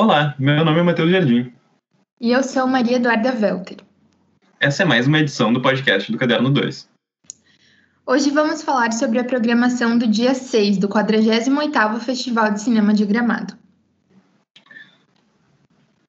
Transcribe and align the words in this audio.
Olá, 0.00 0.32
meu 0.38 0.64
nome 0.64 0.78
é 0.78 0.82
Matheus 0.84 1.10
Jardim. 1.10 1.52
E 2.20 2.30
eu 2.30 2.40
sou 2.44 2.68
Maria 2.68 2.98
Eduarda 2.98 3.32
Welter. 3.32 3.78
Essa 4.60 4.84
é 4.84 4.86
mais 4.86 5.08
uma 5.08 5.18
edição 5.18 5.52
do 5.52 5.60
podcast 5.60 6.12
do 6.12 6.16
Caderno 6.16 6.52
2. 6.52 6.88
Hoje 8.06 8.30
vamos 8.30 8.62
falar 8.62 8.92
sobre 8.92 9.18
a 9.18 9.24
programação 9.24 9.98
do 9.98 10.06
dia 10.06 10.34
6 10.34 10.78
do 10.78 10.88
48º 10.88 11.98
Festival 11.98 12.52
de 12.52 12.60
Cinema 12.60 12.94
de 12.94 13.04
Gramado. 13.04 13.54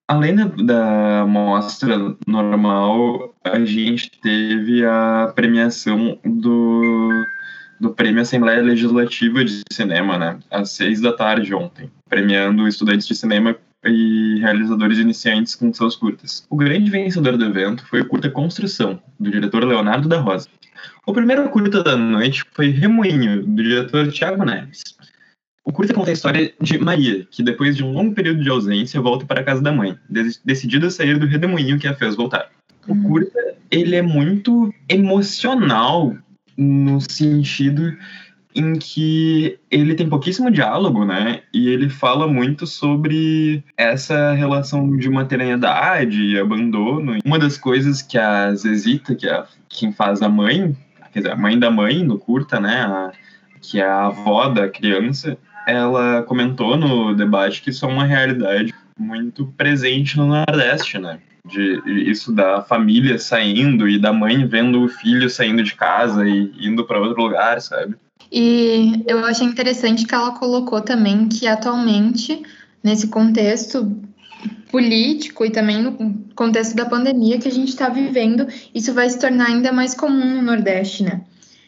Além 0.07 0.35
da, 0.35 0.45
da 0.45 1.25
mostra 1.25 2.15
normal, 2.27 3.33
a 3.43 3.59
gente 3.65 4.11
teve 4.21 4.85
a 4.85 5.33
premiação 5.33 6.19
do, 6.23 7.25
do 7.79 7.89
Prêmio 7.95 8.21
Assembleia 8.21 8.61
Legislativa 8.61 9.43
de 9.43 9.63
Cinema, 9.73 10.15
né? 10.15 10.37
Às 10.51 10.73
seis 10.73 11.01
da 11.01 11.11
tarde 11.11 11.55
ontem, 11.55 11.89
premiando 12.07 12.67
estudantes 12.67 13.07
de 13.07 13.15
cinema 13.15 13.57
e 13.85 14.39
realizadores 14.39 14.97
iniciantes 14.97 15.55
com 15.55 15.73
seus 15.73 15.95
curtas. 15.95 16.45
O 16.49 16.55
grande 16.55 16.89
vencedor 16.89 17.37
do 17.37 17.45
evento 17.45 17.85
foi 17.85 18.01
o 18.01 18.07
curta 18.07 18.29
Construção, 18.29 19.01
do 19.19 19.31
diretor 19.31 19.63
Leonardo 19.63 20.09
da 20.09 20.19
Rosa. 20.19 20.49
O 21.05 21.13
primeiro 21.13 21.49
curta 21.49 21.83
da 21.83 21.95
noite 21.95 22.43
foi 22.51 22.69
Remoinho, 22.69 23.45
do 23.45 23.63
diretor 23.63 24.11
Tiago 24.11 24.43
Neves. 24.43 24.81
O 25.63 25.71
curta 25.71 25.93
conta 25.93 26.09
a 26.09 26.13
história 26.13 26.53
de 26.61 26.77
Maria, 26.79 27.27
que 27.29 27.43
depois 27.43 27.75
de 27.75 27.83
um 27.83 27.91
longo 27.91 28.13
período 28.13 28.41
de 28.41 28.49
ausência 28.49 28.99
volta 29.01 29.25
para 29.25 29.41
a 29.41 29.43
casa 29.43 29.61
da 29.61 29.71
mãe, 29.71 29.97
decidida 30.43 30.87
a 30.87 30.91
sair 30.91 31.17
do 31.17 31.27
redemoinho 31.27 31.79
que 31.79 31.87
a 31.87 31.93
fez 31.93 32.15
voltar. 32.15 32.49
O 32.87 32.93
uhum. 32.93 33.03
curta, 33.03 33.55
ele 33.69 33.95
é 33.95 34.01
muito 34.01 34.73
emocional 34.87 36.17
no 36.57 36.99
sentido 36.99 37.95
em 38.55 38.73
que 38.73 39.59
ele 39.69 39.93
tem 39.93 40.09
pouquíssimo 40.09 40.49
diálogo, 40.49 41.05
né? 41.05 41.41
E 41.53 41.69
ele 41.69 41.89
fala 41.89 42.27
muito 42.27 42.65
sobre 42.65 43.63
essa 43.77 44.33
relação 44.33 44.97
de 44.97 45.09
maternidade 45.09 46.21
e 46.21 46.39
abandono. 46.39 47.17
Uma 47.23 47.37
das 47.37 47.57
coisas 47.57 48.01
que 48.01 48.17
a 48.17 48.53
Zezita, 48.53 49.15
que 49.15 49.27
é 49.27 49.43
quem 49.67 49.91
faz 49.91 50.21
a 50.21 50.29
mãe, 50.29 50.75
quer 51.13 51.19
dizer, 51.19 51.31
a 51.31 51.35
mãe 51.35 51.57
da 51.59 51.69
mãe 51.69 52.03
no 52.03 52.17
curta, 52.17 52.59
né? 52.59 52.81
A, 52.81 53.11
que 53.61 53.79
é 53.79 53.85
a 53.85 54.07
avó 54.07 54.49
da 54.49 54.67
criança, 54.67 55.37
ela 55.67 56.23
comentou 56.23 56.75
no 56.75 57.13
debate 57.13 57.61
que 57.61 57.69
isso 57.69 57.85
é 57.85 57.89
uma 57.89 58.05
realidade 58.05 58.73
muito 58.97 59.45
presente 59.57 60.17
no 60.17 60.25
Nordeste, 60.25 60.97
né? 60.97 61.19
De 61.45 61.81
isso 62.09 62.33
da 62.33 62.61
família 62.61 63.17
saindo 63.17 63.87
e 63.87 63.97
da 63.97 64.11
mãe 64.11 64.45
vendo 64.45 64.83
o 64.83 64.89
filho 64.89 65.29
saindo 65.29 65.63
de 65.63 65.75
casa 65.75 66.27
e 66.27 66.51
indo 66.59 66.83
para 66.85 66.99
outro 66.99 67.21
lugar, 67.21 67.61
sabe? 67.61 67.95
E 68.31 69.03
eu 69.07 69.25
achei 69.25 69.45
interessante 69.45 70.05
que 70.05 70.13
ela 70.13 70.31
colocou 70.31 70.81
também 70.81 71.27
que 71.27 71.47
atualmente, 71.47 72.41
nesse 72.83 73.07
contexto 73.07 73.91
político 74.71 75.43
e 75.43 75.49
também 75.49 75.81
no 75.81 76.13
contexto 76.35 76.75
da 76.75 76.85
pandemia 76.85 77.39
que 77.39 77.47
a 77.47 77.51
gente 77.51 77.69
está 77.69 77.89
vivendo, 77.89 78.47
isso 78.73 78.93
vai 78.93 79.09
se 79.09 79.19
tornar 79.19 79.47
ainda 79.47 79.71
mais 79.71 79.95
comum 79.95 80.35
no 80.35 80.41
Nordeste, 80.41 81.03
né? 81.03 81.21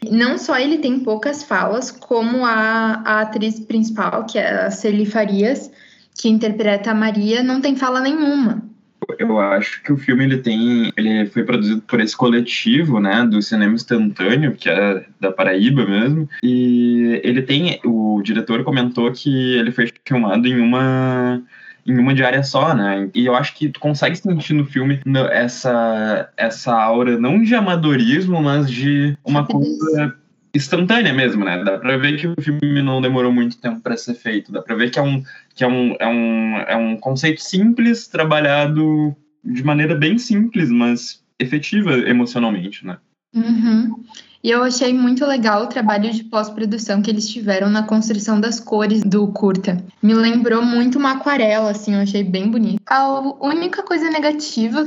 Não 0.10 0.38
só 0.38 0.58
ele 0.58 0.78
tem 0.78 1.00
poucas 1.00 1.44
falas, 1.44 1.92
como 1.92 2.46
a, 2.46 3.02
a 3.06 3.22
atriz 3.22 3.60
principal, 3.60 4.26
que 4.26 4.38
é 4.38 4.66
a 4.66 4.72
Celi 4.72 5.06
Farias, 5.06 5.70
que 6.16 6.30
interpreta 6.30 6.92
a 6.92 6.96
Maria, 6.96 7.44
não 7.44 7.62
tem 7.62 7.76
fala 7.76 8.00
nenhuma 8.00 8.71
eu 9.18 9.40
acho 9.40 9.82
que 9.84 9.92
o 9.92 9.98
filme 9.98 10.24
ele 10.24 10.38
tem, 10.38 10.92
ele 10.96 11.26
foi 11.28 11.44
produzido 11.44 11.82
por 11.82 12.00
esse 12.00 12.16
coletivo, 12.16 13.00
né, 13.00 13.26
do 13.26 13.42
cinema 13.42 13.74
instantâneo, 13.74 14.54
que 14.54 14.70
é 14.70 15.06
da 15.20 15.32
Paraíba 15.32 15.86
mesmo, 15.86 16.30
e 16.44 17.20
ele 17.24 17.42
tem, 17.42 17.80
o 17.84 18.22
diretor 18.24 18.64
comentou 18.64 19.12
que 19.12 19.58
ele 19.58 19.72
foi 19.72 19.92
filmado 20.06 20.48
em 20.48 20.60
uma 20.60 21.42
em 21.84 21.98
uma 21.98 22.14
diária 22.14 22.44
só, 22.44 22.76
né? 22.76 23.10
E 23.14 23.26
eu 23.26 23.36
acho 23.36 23.56
que 23.56 23.70
tu 23.70 23.80
consegue 23.80 24.16
sentir 24.16 24.54
no 24.54 24.66
filme 24.66 25.00
essa 25.32 26.30
essa 26.38 26.74
aura 26.74 27.18
não 27.18 27.42
de 27.42 27.56
amadorismo, 27.56 28.42
mas 28.42 28.70
de 28.70 29.18
uma 29.26 29.46
coisa 29.46 30.16
instantânea 30.54 31.14
mesmo, 31.14 31.46
né? 31.46 31.64
Dá 31.64 31.78
pra 31.78 31.98
ver 31.98 32.18
que 32.18 32.28
o 32.28 32.36
filme 32.40 32.82
não 32.82 33.02
demorou 33.02 33.32
muito 33.32 33.58
tempo 33.58 33.80
para 33.82 33.98
ser 33.98 34.16
feito. 34.16 34.52
Dá 34.52 34.62
pra 34.62 34.76
ver 34.76 34.90
que 34.90 35.00
é 35.00 35.02
um, 35.02 35.24
que 35.56 35.64
é 35.64 35.68
um, 35.68 35.96
é 36.00 36.08
um, 36.08 36.58
é 36.68 36.76
um 36.76 36.98
conceito 36.98 37.42
simples, 37.42 38.08
trabalhado 38.08 39.16
de 39.44 39.64
maneira 39.64 39.96
bem 39.96 40.18
simples, 40.18 40.70
mas 40.70 41.24
efetiva 41.40 41.98
emocionalmente, 41.98 42.86
né? 42.86 42.98
Uhum. 43.34 44.04
E 44.44 44.50
eu 44.50 44.64
achei 44.64 44.92
muito 44.92 45.26
legal 45.26 45.64
o 45.64 45.68
trabalho 45.68 46.12
de 46.12 46.24
pós-produção 46.24 47.02
que 47.02 47.10
eles 47.12 47.30
tiveram 47.30 47.70
na 47.70 47.84
construção 47.84 48.42
das 48.42 48.60
cores 48.60 49.04
do 49.04 49.28
curta. 49.28 49.84
Me 50.02 50.14
lembrou 50.14 50.64
muito 50.64 50.98
uma 50.98 51.12
aquarela, 51.12 51.70
assim, 51.70 51.94
eu 51.94 52.02
achei 52.02 52.24
bem 52.24 52.50
bonito. 52.50 52.82
A 52.88 53.20
única 53.40 53.84
coisa 53.84 54.10
negativa, 54.10 54.84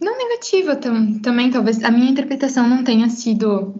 não 0.00 0.16
negativa 0.16 0.76
tam, 0.76 1.18
também, 1.18 1.50
talvez 1.50 1.82
a 1.84 1.90
minha 1.90 2.10
interpretação 2.10 2.66
não 2.66 2.82
tenha 2.82 3.08
sido 3.10 3.74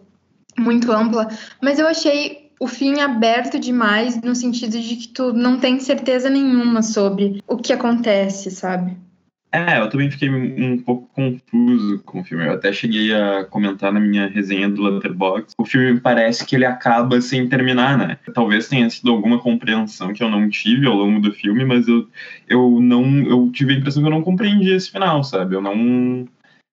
muito 0.58 0.90
ampla, 0.92 1.28
mas 1.60 1.78
eu 1.78 1.86
achei 1.86 2.50
o 2.58 2.66
fim 2.66 3.00
aberto 3.00 3.58
demais 3.58 4.20
no 4.22 4.34
sentido 4.34 4.80
de 4.80 4.96
que 4.96 5.08
tu 5.08 5.32
não 5.32 5.58
tem 5.58 5.78
certeza 5.78 6.30
nenhuma 6.30 6.82
sobre 6.82 7.42
o 7.46 7.56
que 7.56 7.72
acontece, 7.72 8.50
sabe? 8.50 8.96
É, 9.52 9.78
eu 9.80 9.88
também 9.88 10.10
fiquei 10.10 10.28
um 10.28 10.76
pouco 10.78 11.08
confuso 11.14 12.02
com 12.04 12.20
o 12.20 12.24
filme. 12.24 12.44
Eu 12.44 12.52
até 12.52 12.72
cheguei 12.72 13.14
a 13.14 13.44
comentar 13.44 13.90
na 13.92 14.00
minha 14.00 14.26
resenha 14.26 14.68
do 14.68 14.82
Letterboxd. 14.82 15.54
O 15.56 15.64
filme 15.64 15.98
parece 15.98 16.44
que 16.44 16.56
ele 16.56 16.66
acaba 16.66 17.20
sem 17.20 17.48
terminar, 17.48 17.96
né? 17.96 18.18
Talvez 18.34 18.68
tenha 18.68 18.90
sido 18.90 19.10
alguma 19.10 19.38
compreensão 19.38 20.12
que 20.12 20.22
eu 20.22 20.28
não 20.28 20.50
tive 20.50 20.86
ao 20.86 20.94
longo 20.94 21.20
do 21.20 21.32
filme, 21.32 21.64
mas 21.64 21.88
eu, 21.88 22.06
eu 22.48 22.80
não 22.80 23.04
eu 23.22 23.50
tive 23.50 23.72
a 23.72 23.76
impressão 23.78 24.02
que 24.02 24.08
eu 24.08 24.12
não 24.12 24.22
compreendi 24.22 24.70
esse 24.70 24.90
final, 24.90 25.24
sabe? 25.24 25.54
Eu 25.54 25.62
não 25.62 26.28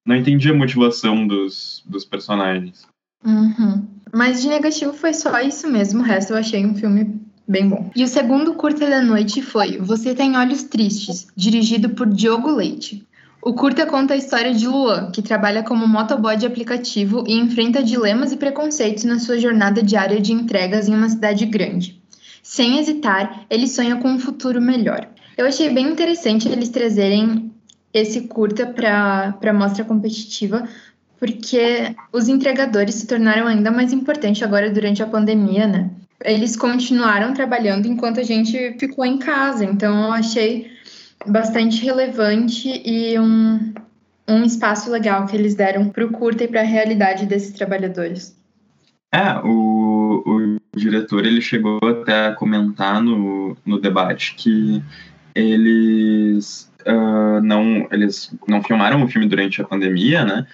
não 0.05 0.15
entendi 0.17 0.49
a 0.49 0.53
motivação 0.53 1.25
dos, 1.25 1.81
dos 1.87 2.03
personagens. 2.03 2.85
Uhum. 3.25 3.87
Mas 4.13 4.41
de 4.41 4.47
negativo 4.47 4.93
foi 4.93 5.13
só 5.13 5.39
isso 5.39 5.67
mesmo. 5.67 6.01
O 6.01 6.03
resto 6.03 6.33
eu 6.33 6.37
achei 6.37 6.65
um 6.65 6.75
filme 6.75 7.19
bem 7.47 7.67
bom. 7.67 7.89
E 7.95 8.03
o 8.03 8.07
segundo 8.07 8.53
curta 8.53 8.89
da 8.89 9.01
noite 9.01 9.41
foi 9.41 9.77
Você 9.79 10.13
Tem 10.13 10.37
Olhos 10.37 10.63
Tristes, 10.63 11.27
dirigido 11.35 11.89
por 11.89 12.07
Diogo 12.07 12.51
Leite. 12.51 13.07
O 13.41 13.53
curta 13.53 13.85
conta 13.85 14.13
a 14.13 14.17
história 14.17 14.53
de 14.53 14.65
Luan, 14.67 15.11
que 15.11 15.21
trabalha 15.21 15.63
como 15.63 15.85
motoboy 15.85 16.37
de 16.37 16.45
aplicativo 16.45 17.25
e 17.27 17.33
enfrenta 17.33 17.83
dilemas 17.83 18.31
e 18.31 18.37
preconceitos 18.37 19.03
na 19.03 19.19
sua 19.19 19.37
jornada 19.37 19.83
diária 19.83 20.21
de 20.21 20.31
entregas 20.31 20.87
em 20.87 20.95
uma 20.95 21.09
cidade 21.09 21.45
grande. 21.45 22.01
Sem 22.41 22.79
hesitar, 22.79 23.45
ele 23.49 23.67
sonha 23.67 23.97
com 23.97 24.09
um 24.09 24.19
futuro 24.19 24.61
melhor. 24.61 25.09
Eu 25.37 25.45
achei 25.45 25.69
bem 25.73 25.89
interessante 25.89 26.47
eles 26.47 26.69
trazerem 26.69 27.51
esse 27.93 28.21
curta 28.21 28.65
para 28.65 29.37
a 29.41 29.53
mostra 29.53 29.83
competitiva, 29.83 30.67
porque 31.23 31.95
os 32.11 32.27
entregadores 32.27 32.95
se 32.95 33.07
tornaram 33.07 33.47
ainda 33.47 33.71
mais 33.71 33.93
importantes 33.93 34.43
agora 34.43 34.69
durante 34.69 35.01
a 35.01 35.07
pandemia, 35.07 35.65
né? 35.65 35.89
Eles 36.21 36.57
continuaram 36.57 37.33
trabalhando 37.33 37.87
enquanto 37.87 38.19
a 38.19 38.23
gente 38.23 38.75
ficou 38.77 39.05
em 39.05 39.17
casa, 39.17 39.63
então 39.63 40.07
eu 40.07 40.11
achei 40.11 40.69
bastante 41.25 41.81
relevante 41.81 42.67
e 42.67 43.17
um, 43.17 43.73
um 44.27 44.43
espaço 44.43 44.91
legal 44.91 45.25
que 45.25 45.37
eles 45.37 45.55
deram 45.55 45.87
para 45.87 46.05
o 46.05 46.11
curta 46.11 46.43
e 46.43 46.47
para 46.49 46.59
a 46.59 46.65
realidade 46.65 47.25
desses 47.25 47.53
trabalhadores. 47.53 48.35
É, 49.13 49.39
o, 49.45 50.23
o 50.25 50.77
diretor 50.77 51.25
ele 51.25 51.39
chegou 51.39 51.79
até 51.83 52.27
a 52.27 52.33
comentar 52.33 53.01
no, 53.01 53.55
no 53.65 53.79
debate 53.79 54.35
que 54.35 54.83
eles 55.33 56.69
uh, 56.85 57.41
não 57.41 57.87
eles 57.91 58.35
não 58.45 58.61
filmaram 58.61 59.01
o 59.01 59.07
filme 59.07 59.25
durante 59.25 59.61
a 59.61 59.65
pandemia, 59.65 60.25
né? 60.25 60.45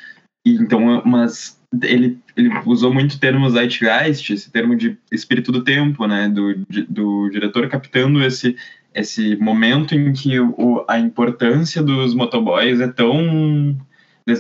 Então, 0.56 1.02
mas 1.06 1.60
ele, 1.84 2.18
ele 2.36 2.50
usou 2.66 2.94
muito 2.94 3.20
termo 3.20 3.50
zeitgeist, 3.50 4.32
esse 4.32 4.52
termo 4.52 4.76
de 4.76 4.98
espírito 5.12 5.52
do 5.52 5.64
tempo, 5.64 6.08
né, 6.08 6.28
do, 6.28 6.66
do 6.88 7.30
diretor 7.30 7.68
captando 7.68 8.24
esse, 8.24 8.56
esse 8.94 9.36
momento 9.36 9.94
em 9.94 10.12
que 10.12 10.40
o, 10.40 10.84
a 10.88 11.00
importância 11.00 11.84
dos 11.84 12.14
motoboys 12.14 12.80
é 12.80 12.88
tão 12.88 13.78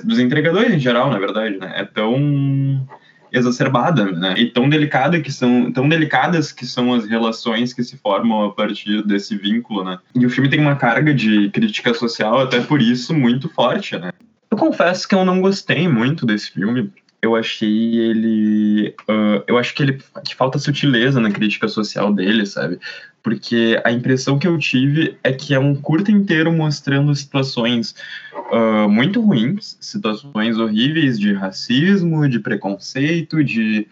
dos 0.03 0.19
entregadores 0.19 0.71
em 0.71 0.79
geral, 0.79 1.09
na 1.09 1.17
verdade, 1.17 1.57
né, 1.57 1.73
é 1.75 1.83
tão 1.83 2.87
exacerbada, 3.31 4.05
né, 4.05 4.35
e 4.37 4.47
tão 4.47 4.67
delicada 4.67 5.19
que 5.21 5.31
são 5.31 5.71
tão 5.71 5.87
delicadas 5.87 6.51
que 6.51 6.65
são 6.65 6.93
as 6.93 7.05
relações 7.07 7.73
que 7.73 7.83
se 7.83 7.95
formam 7.97 8.43
a 8.43 8.51
partir 8.51 9.03
desse 9.03 9.37
vínculo, 9.37 9.83
né. 9.83 9.99
E 10.15 10.25
o 10.25 10.29
filme 10.29 10.49
tem 10.49 10.59
uma 10.59 10.75
carga 10.75 11.13
de 11.13 11.49
crítica 11.49 11.93
social 11.93 12.39
até 12.39 12.59
por 12.59 12.81
isso 12.81 13.13
muito 13.13 13.47
forte, 13.49 13.97
né. 13.97 14.11
Eu 14.51 14.57
confesso 14.57 15.07
que 15.07 15.13
eu 15.13 15.23
não 15.23 15.41
gostei 15.41 15.87
muito 15.87 16.25
desse 16.25 16.51
filme. 16.51 16.91
Eu 17.21 17.35
achei 17.35 17.97
ele. 17.97 18.95
Uh, 19.01 19.43
eu 19.45 19.57
acho 19.57 19.75
que 19.75 19.83
ele 19.83 20.01
que 20.23 20.33
falta 20.33 20.57
sutileza 20.57 21.19
na 21.19 21.29
crítica 21.29 21.67
social 21.67 22.13
dele, 22.13 22.45
sabe? 22.45 22.79
Porque 23.21 23.79
a 23.83 23.91
impressão 23.91 24.39
que 24.39 24.47
eu 24.47 24.57
tive 24.57 25.17
é 25.23 25.33
que 25.33 25.53
é 25.53 25.59
um 25.59 25.75
curto 25.75 26.09
inteiro 26.11 26.51
mostrando 26.51 27.13
situações 27.13 27.93
uh, 28.51 28.89
muito 28.89 29.21
ruins, 29.21 29.77
situações 29.81 30.57
horríveis 30.57 31.19
de 31.19 31.33
racismo, 31.33 32.27
de 32.27 32.39
preconceito, 32.39 33.43
de, 33.43 33.85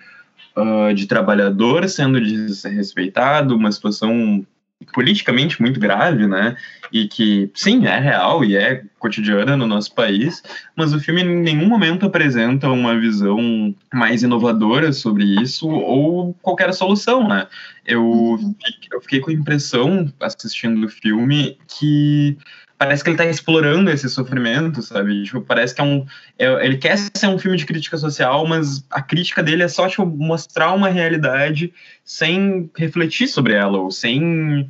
uh, 0.56 0.94
de 0.94 1.06
trabalhador 1.06 1.88
sendo 1.90 2.22
desrespeitado, 2.22 3.56
uma 3.56 3.72
situação 3.72 4.46
politicamente 4.94 5.62
muito 5.62 5.80
grave, 5.80 6.28
né? 6.28 6.56
E 6.92 7.08
que, 7.08 7.52
sim, 7.54 7.86
é 7.86 8.00
real 8.00 8.44
e 8.44 8.56
é 8.56 8.84
cotidiana 9.00 9.58
no 9.58 9.68
nosso 9.68 9.94
país, 9.94 10.42
mas 10.76 10.94
o 10.94 11.00
filme 11.00 11.22
em 11.22 11.42
nenhum 11.42 11.68
momento 11.68 12.06
apresenta 12.06 12.70
uma 12.70 12.98
visão 13.00 13.76
mais 13.94 14.24
inovadora 14.24 14.92
sobre 14.92 15.24
isso 15.42 15.68
ou 15.68 16.34
qualquer 16.42 16.74
solução, 16.74 17.28
né? 17.28 17.48
Eu, 17.86 18.04
uhum. 18.04 18.56
eu 18.92 19.02
fiquei 19.02 19.20
com 19.20 19.32
a 19.32 19.34
impressão, 19.34 20.12
assistindo 20.20 20.86
o 20.86 20.90
filme, 20.90 21.58
que 21.68 22.38
parece 22.78 23.04
que 23.04 23.10
ele 23.10 23.18
tá 23.18 23.26
explorando 23.26 23.90
esse 23.90 24.10
sofrimento, 24.10 24.82
sabe? 24.82 25.24
Tipo, 25.24 25.42
parece 25.42 25.74
que 25.74 25.82
é 25.82 25.84
um. 25.84 26.06
É, 26.38 26.66
ele 26.66 26.78
quer 26.78 26.98
ser 26.98 27.28
um 27.28 27.40
filme 27.40 27.58
de 27.58 27.66
crítica 27.66 27.98
social, 27.98 28.46
mas 28.46 28.86
a 28.92 29.02
crítica 29.02 29.42
dele 29.42 29.64
é 29.64 29.68
só, 29.68 29.88
tipo, 29.88 30.06
mostrar 30.06 30.74
uma 30.74 30.90
realidade 30.90 31.74
sem 32.04 32.70
refletir 32.78 33.28
sobre 33.28 33.54
ela, 33.54 33.78
ou 33.78 33.92
sem. 33.92 34.70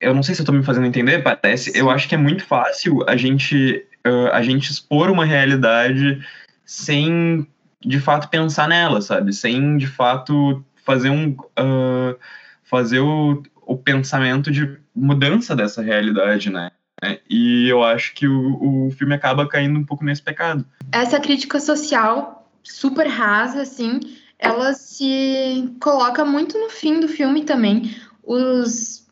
Eu 0.00 0.14
não 0.14 0.22
sei 0.22 0.34
se 0.34 0.42
eu 0.42 0.46
tô 0.46 0.52
me 0.52 0.62
fazendo 0.62 0.86
entender, 0.86 1.22
parece. 1.22 1.76
Eu 1.76 1.90
acho 1.90 2.08
que 2.08 2.14
é 2.14 2.18
muito 2.18 2.44
fácil 2.44 3.04
a 3.08 3.16
gente, 3.16 3.84
uh, 4.06 4.28
a 4.32 4.42
gente 4.42 4.70
expor 4.70 5.10
uma 5.10 5.24
realidade 5.24 6.24
sem, 6.64 7.46
de 7.80 8.00
fato, 8.00 8.28
pensar 8.28 8.68
nela, 8.68 9.00
sabe? 9.00 9.32
Sem, 9.32 9.76
de 9.76 9.86
fato, 9.86 10.64
fazer 10.84 11.10
um. 11.10 11.30
Uh, 11.58 12.16
fazer 12.64 13.00
o, 13.00 13.42
o 13.66 13.76
pensamento 13.76 14.50
de 14.50 14.78
mudança 14.94 15.54
dessa 15.54 15.82
realidade, 15.82 16.48
né? 16.48 16.70
Né? 17.02 17.18
E 17.28 17.68
eu 17.68 17.82
acho 17.82 18.14
que 18.14 18.28
o, 18.28 18.86
o 18.86 18.90
filme 18.92 19.14
acaba 19.14 19.48
caindo 19.48 19.78
um 19.78 19.84
pouco 19.84 20.04
nesse 20.04 20.22
pecado. 20.22 20.64
Essa 20.92 21.18
crítica 21.18 21.58
social 21.58 22.48
super 22.62 23.08
rasa, 23.08 23.62
assim, 23.62 23.98
ela 24.38 24.72
se 24.72 25.74
coloca 25.80 26.24
muito 26.24 26.56
no 26.58 26.70
fim 26.70 27.00
do 27.00 27.08
filme 27.08 27.44
também. 27.44 27.94
Os, 28.22 29.06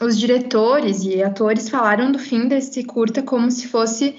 os 0.00 0.18
diretores 0.18 1.04
e 1.04 1.22
atores 1.22 1.68
falaram 1.68 2.10
do 2.10 2.18
fim 2.18 2.48
desse 2.48 2.82
curta 2.84 3.22
como 3.22 3.50
se 3.50 3.68
fosse 3.68 4.16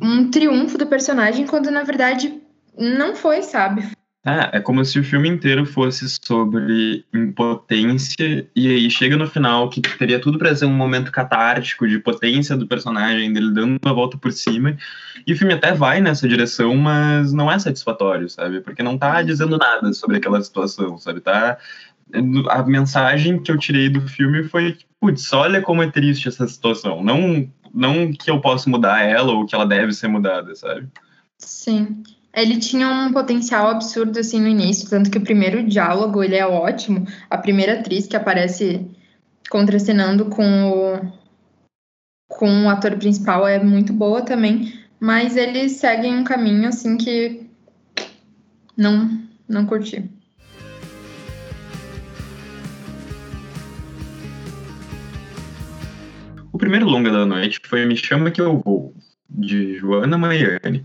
um 0.00 0.30
triunfo 0.30 0.78
do 0.78 0.86
personagem, 0.86 1.46
quando 1.46 1.70
na 1.70 1.82
verdade 1.82 2.40
não 2.78 3.16
foi, 3.16 3.42
sabe? 3.42 3.95
É, 4.26 4.56
é 4.56 4.60
como 4.60 4.84
se 4.84 4.98
o 4.98 5.04
filme 5.04 5.28
inteiro 5.28 5.64
fosse 5.64 6.04
sobre 6.20 7.04
impotência, 7.14 8.44
e 8.56 8.68
aí 8.68 8.90
chega 8.90 9.16
no 9.16 9.28
final 9.28 9.70
que 9.70 9.80
teria 9.80 10.18
tudo 10.18 10.36
para 10.36 10.54
ser 10.56 10.64
um 10.64 10.72
momento 10.72 11.12
catártico 11.12 11.86
de 11.86 12.00
potência 12.00 12.56
do 12.56 12.66
personagem, 12.66 13.32
dele 13.32 13.52
dando 13.52 13.78
uma 13.80 13.94
volta 13.94 14.18
por 14.18 14.32
cima, 14.32 14.76
e 15.24 15.32
o 15.32 15.38
filme 15.38 15.54
até 15.54 15.72
vai 15.72 16.00
nessa 16.00 16.26
direção, 16.26 16.76
mas 16.76 17.32
não 17.32 17.50
é 17.50 17.56
satisfatório, 17.56 18.28
sabe? 18.28 18.60
Porque 18.60 18.82
não 18.82 18.98
tá 18.98 19.22
dizendo 19.22 19.56
nada 19.56 19.92
sobre 19.92 20.16
aquela 20.16 20.42
situação, 20.42 20.98
sabe? 20.98 21.20
Tá. 21.20 21.56
A 22.50 22.64
mensagem 22.64 23.40
que 23.40 23.52
eu 23.52 23.56
tirei 23.56 23.88
do 23.88 24.00
filme 24.08 24.42
foi, 24.42 24.76
putz, 25.00 25.32
olha 25.32 25.62
como 25.62 25.84
é 25.84 25.90
triste 25.90 26.26
essa 26.26 26.48
situação. 26.48 27.00
Não, 27.00 27.48
não 27.72 28.12
que 28.12 28.28
eu 28.28 28.40
possa 28.40 28.68
mudar 28.68 29.02
ela 29.02 29.32
ou 29.32 29.46
que 29.46 29.54
ela 29.54 29.66
deve 29.66 29.92
ser 29.92 30.08
mudada, 30.08 30.52
sabe? 30.56 30.88
Sim. 31.38 32.02
Ele 32.36 32.58
tinha 32.58 32.86
um 32.90 33.14
potencial 33.14 33.70
absurdo 33.70 34.18
assim 34.18 34.38
no 34.38 34.46
início, 34.46 34.90
tanto 34.90 35.10
que 35.10 35.16
o 35.16 35.22
primeiro 35.22 35.66
diálogo 35.66 36.22
ele 36.22 36.36
é 36.36 36.46
ótimo. 36.46 37.06
A 37.30 37.38
primeira 37.38 37.80
atriz 37.80 38.06
que 38.06 38.14
aparece 38.14 38.86
contracenando 39.48 40.26
com 40.26 40.70
o, 40.70 41.12
com 42.28 42.64
o 42.64 42.68
ator 42.68 42.94
principal 42.98 43.48
é 43.48 43.58
muito 43.58 43.90
boa 43.90 44.20
também, 44.20 44.78
mas 45.00 45.34
eles 45.34 45.72
seguem 45.72 46.14
um 46.14 46.24
caminho 46.24 46.68
assim 46.68 46.98
que 46.98 47.48
não 48.76 49.18
não 49.48 49.64
curti. 49.64 50.04
O 56.52 56.58
primeiro 56.58 56.84
longa 56.84 57.10
da 57.10 57.24
noite 57.24 57.62
foi 57.64 57.86
Me 57.86 57.96
Chama 57.96 58.30
Que 58.30 58.42
Eu 58.42 58.58
Vou, 58.58 58.94
de 59.26 59.78
Joana 59.78 60.18
Maiani. 60.18 60.84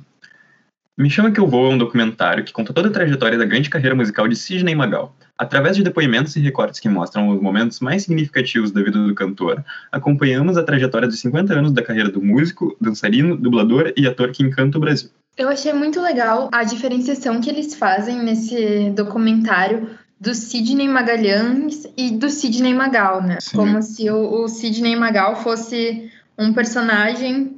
Me 1.01 1.09
Chama 1.09 1.31
Que 1.31 1.39
Eu 1.39 1.47
Vou 1.47 1.65
é 1.65 1.73
um 1.73 1.77
documentário 1.79 2.43
que 2.43 2.53
conta 2.53 2.71
toda 2.71 2.89
a 2.89 2.91
trajetória 2.91 3.35
da 3.35 3.43
grande 3.43 3.71
carreira 3.71 3.95
musical 3.95 4.27
de 4.27 4.35
Sidney 4.35 4.75
Magal. 4.75 5.15
Através 5.35 5.75
de 5.75 5.83
depoimentos 5.83 6.35
e 6.35 6.39
recortes 6.39 6.79
que 6.79 6.87
mostram 6.87 7.29
os 7.29 7.41
momentos 7.41 7.79
mais 7.79 8.03
significativos 8.03 8.71
da 8.71 8.83
vida 8.83 8.99
do 8.99 9.15
cantor, 9.15 9.65
acompanhamos 9.91 10.57
a 10.57 10.63
trajetória 10.63 11.07
dos 11.07 11.19
50 11.19 11.53
anos 11.55 11.71
da 11.71 11.81
carreira 11.81 12.07
do 12.07 12.21
músico, 12.21 12.77
dançarino, 12.79 13.35
dublador 13.35 13.91
e 13.97 14.05
ator 14.05 14.31
que 14.31 14.43
encanta 14.43 14.77
o 14.77 14.81
Brasil. 14.81 15.09
Eu 15.35 15.49
achei 15.49 15.73
muito 15.73 15.99
legal 15.99 16.49
a 16.51 16.63
diferenciação 16.63 17.41
que 17.41 17.49
eles 17.49 17.73
fazem 17.73 18.21
nesse 18.21 18.91
documentário 18.91 19.89
do 20.19 20.35
Sidney 20.35 20.87
Magalhães 20.87 21.87
e 21.97 22.11
do 22.11 22.29
Sidney 22.29 22.75
Magal, 22.75 23.23
né? 23.23 23.39
Sim. 23.39 23.57
Como 23.57 23.81
se 23.81 24.07
o, 24.11 24.43
o 24.43 24.47
Sidney 24.47 24.95
Magal 24.95 25.35
fosse 25.41 26.11
um 26.37 26.53
personagem 26.53 27.55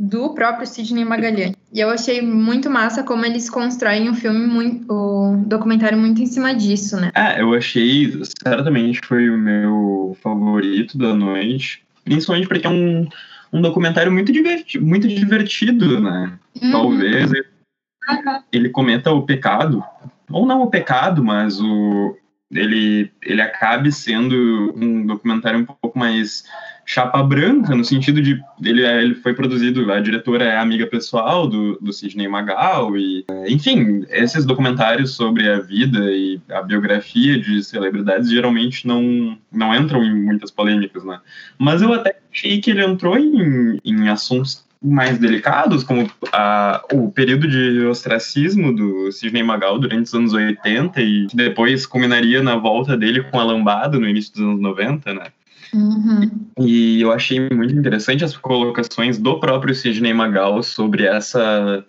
do 0.00 0.30
próprio 0.30 0.66
Sidney 0.66 1.04
Magalhães. 1.04 1.54
E 1.70 1.78
eu 1.78 1.90
achei 1.90 2.22
muito 2.22 2.70
massa 2.70 3.02
como 3.02 3.26
eles 3.26 3.50
constroem 3.50 4.08
o 4.08 4.14
filme, 4.14 4.46
muito, 4.46 4.90
o 4.90 5.36
documentário 5.46 5.98
muito 5.98 6.22
em 6.22 6.26
cima 6.26 6.54
disso, 6.54 6.98
né? 6.98 7.12
É, 7.14 7.42
eu 7.42 7.52
achei, 7.52 8.10
certamente 8.42 9.00
foi 9.04 9.28
o 9.28 9.36
meu 9.36 10.16
favorito 10.22 10.96
da 10.96 11.14
noite, 11.14 11.82
principalmente 12.02 12.48
porque 12.48 12.66
é 12.66 12.70
um, 12.70 13.06
um 13.52 13.60
documentário 13.60 14.10
muito, 14.10 14.32
diverti 14.32 14.78
muito 14.78 15.06
divertido, 15.06 16.00
né? 16.00 16.32
Uhum. 16.62 16.70
Talvez 16.70 17.30
ele, 17.30 17.46
ele 18.50 18.68
cometa 18.70 19.12
o 19.12 19.26
pecado, 19.26 19.84
ou 20.30 20.46
não 20.46 20.62
o 20.62 20.70
pecado, 20.70 21.22
mas 21.22 21.60
o, 21.60 22.16
ele, 22.52 23.10
ele 23.22 23.40
acabe 23.40 23.92
sendo 23.92 24.74
um 24.76 25.06
documentário 25.06 25.60
um 25.60 25.64
pouco 25.64 25.98
mais 25.98 26.44
chapa 26.84 27.22
branca, 27.22 27.72
no 27.74 27.84
sentido 27.84 28.20
de 28.20 28.42
ele, 28.64 28.84
é, 28.84 29.00
ele 29.00 29.14
foi 29.14 29.32
produzido, 29.32 29.92
a 29.92 30.00
diretora 30.00 30.44
é 30.44 30.56
amiga 30.56 30.86
pessoal 30.88 31.46
do, 31.46 31.78
do 31.80 31.92
Sidney 31.92 32.26
Magal, 32.26 32.96
e 32.96 33.24
enfim, 33.46 34.04
esses 34.10 34.44
documentários 34.44 35.14
sobre 35.14 35.48
a 35.48 35.60
vida 35.60 36.10
e 36.10 36.40
a 36.50 36.62
biografia 36.62 37.38
de 37.38 37.62
celebridades 37.62 38.28
geralmente 38.28 38.88
não, 38.88 39.38
não 39.52 39.72
entram 39.72 40.02
em 40.02 40.12
muitas 40.12 40.50
polêmicas, 40.50 41.04
né? 41.04 41.20
Mas 41.56 41.80
eu 41.80 41.92
até 41.92 42.18
achei 42.32 42.60
que 42.60 42.72
ele 42.72 42.84
entrou 42.84 43.16
em, 43.16 43.78
em 43.84 44.08
assuntos 44.08 44.64
mais 44.82 45.18
delicados, 45.18 45.84
como 45.84 46.10
a, 46.32 46.82
o 46.92 47.10
período 47.12 47.46
de 47.46 47.84
ostracismo 47.84 48.74
do 48.74 49.12
Sidney 49.12 49.42
Magal 49.42 49.78
durante 49.78 50.06
os 50.06 50.14
anos 50.14 50.32
80 50.32 51.00
e 51.02 51.26
que 51.26 51.36
depois 51.36 51.84
culminaria 51.84 52.42
na 52.42 52.56
volta 52.56 52.96
dele 52.96 53.22
com 53.24 53.38
a 53.38 53.44
lambada 53.44 53.98
no 53.98 54.08
início 54.08 54.32
dos 54.32 54.42
anos 54.42 54.60
90, 54.60 55.14
né? 55.14 55.26
Uhum. 55.74 56.30
E 56.58 57.00
eu 57.00 57.12
achei 57.12 57.48
muito 57.50 57.74
interessante 57.74 58.24
as 58.24 58.36
colocações 58.36 59.18
do 59.18 59.38
próprio 59.38 59.74
Sidney 59.74 60.14
Magal 60.14 60.62
sobre 60.62 61.04
essa 61.04 61.84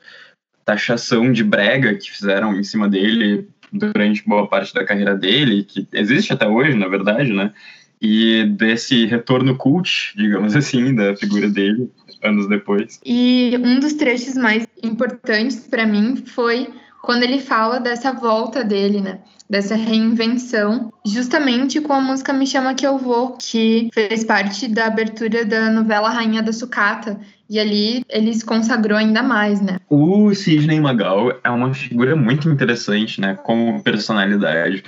taxação 0.66 1.32
de 1.32 1.44
brega 1.44 1.96
que 1.96 2.12
fizeram 2.12 2.56
em 2.56 2.64
cima 2.64 2.88
dele 2.88 3.48
durante 3.72 4.28
boa 4.28 4.48
parte 4.48 4.74
da 4.74 4.84
carreira 4.84 5.16
dele, 5.16 5.64
que 5.64 5.88
existe 5.94 6.34
até 6.34 6.48
hoje, 6.48 6.76
na 6.76 6.88
verdade, 6.88 7.32
né? 7.32 7.54
E 8.02 8.46
desse 8.46 9.06
retorno 9.06 9.56
cult, 9.56 10.14
digamos 10.16 10.56
assim, 10.58 10.96
da 10.96 11.16
figura 11.16 11.50
dele 11.50 11.90
anos 12.24 12.48
depois. 12.48 13.00
E 13.06 13.58
um 13.64 13.80
dos 13.80 13.94
trechos 13.94 14.36
mais 14.36 14.68
importantes 14.84 15.68
para 15.70 15.86
mim 15.86 16.18
foi 16.18 16.68
quando 17.02 17.24
ele 17.24 17.40
fala 17.40 17.80
dessa 17.80 18.14
volta 18.14 18.64
dele, 18.64 19.02
né? 19.02 19.20
Dessa 19.50 19.76
reinvenção, 19.76 20.94
justamente 21.06 21.82
com 21.82 21.92
a 21.92 22.00
música 22.00 22.32
Me 22.32 22.48
Chama 22.48 22.74
Que 22.74 22.88
Eu 22.88 22.98
Vou, 22.98 23.36
que 23.38 23.90
fez 23.94 24.24
parte 24.24 24.68
da 24.68 24.86
abertura 24.86 25.44
da 25.44 25.70
novela 25.70 26.10
Rainha 26.10 26.42
da 26.42 26.54
Sucata. 26.54 27.20
E 27.50 27.60
ali 27.60 28.06
ele 28.08 28.34
se 28.34 28.46
consagrou 28.46 28.98
ainda 28.98 29.22
mais, 29.22 29.60
né? 29.60 29.78
O 29.90 30.34
Sidney 30.34 30.80
Magal 30.80 31.38
é 31.44 31.50
uma 31.50 31.74
figura 31.74 32.16
muito 32.16 32.48
interessante, 32.48 33.20
né? 33.20 33.36
Como 33.44 33.84
personalidade. 33.84 34.86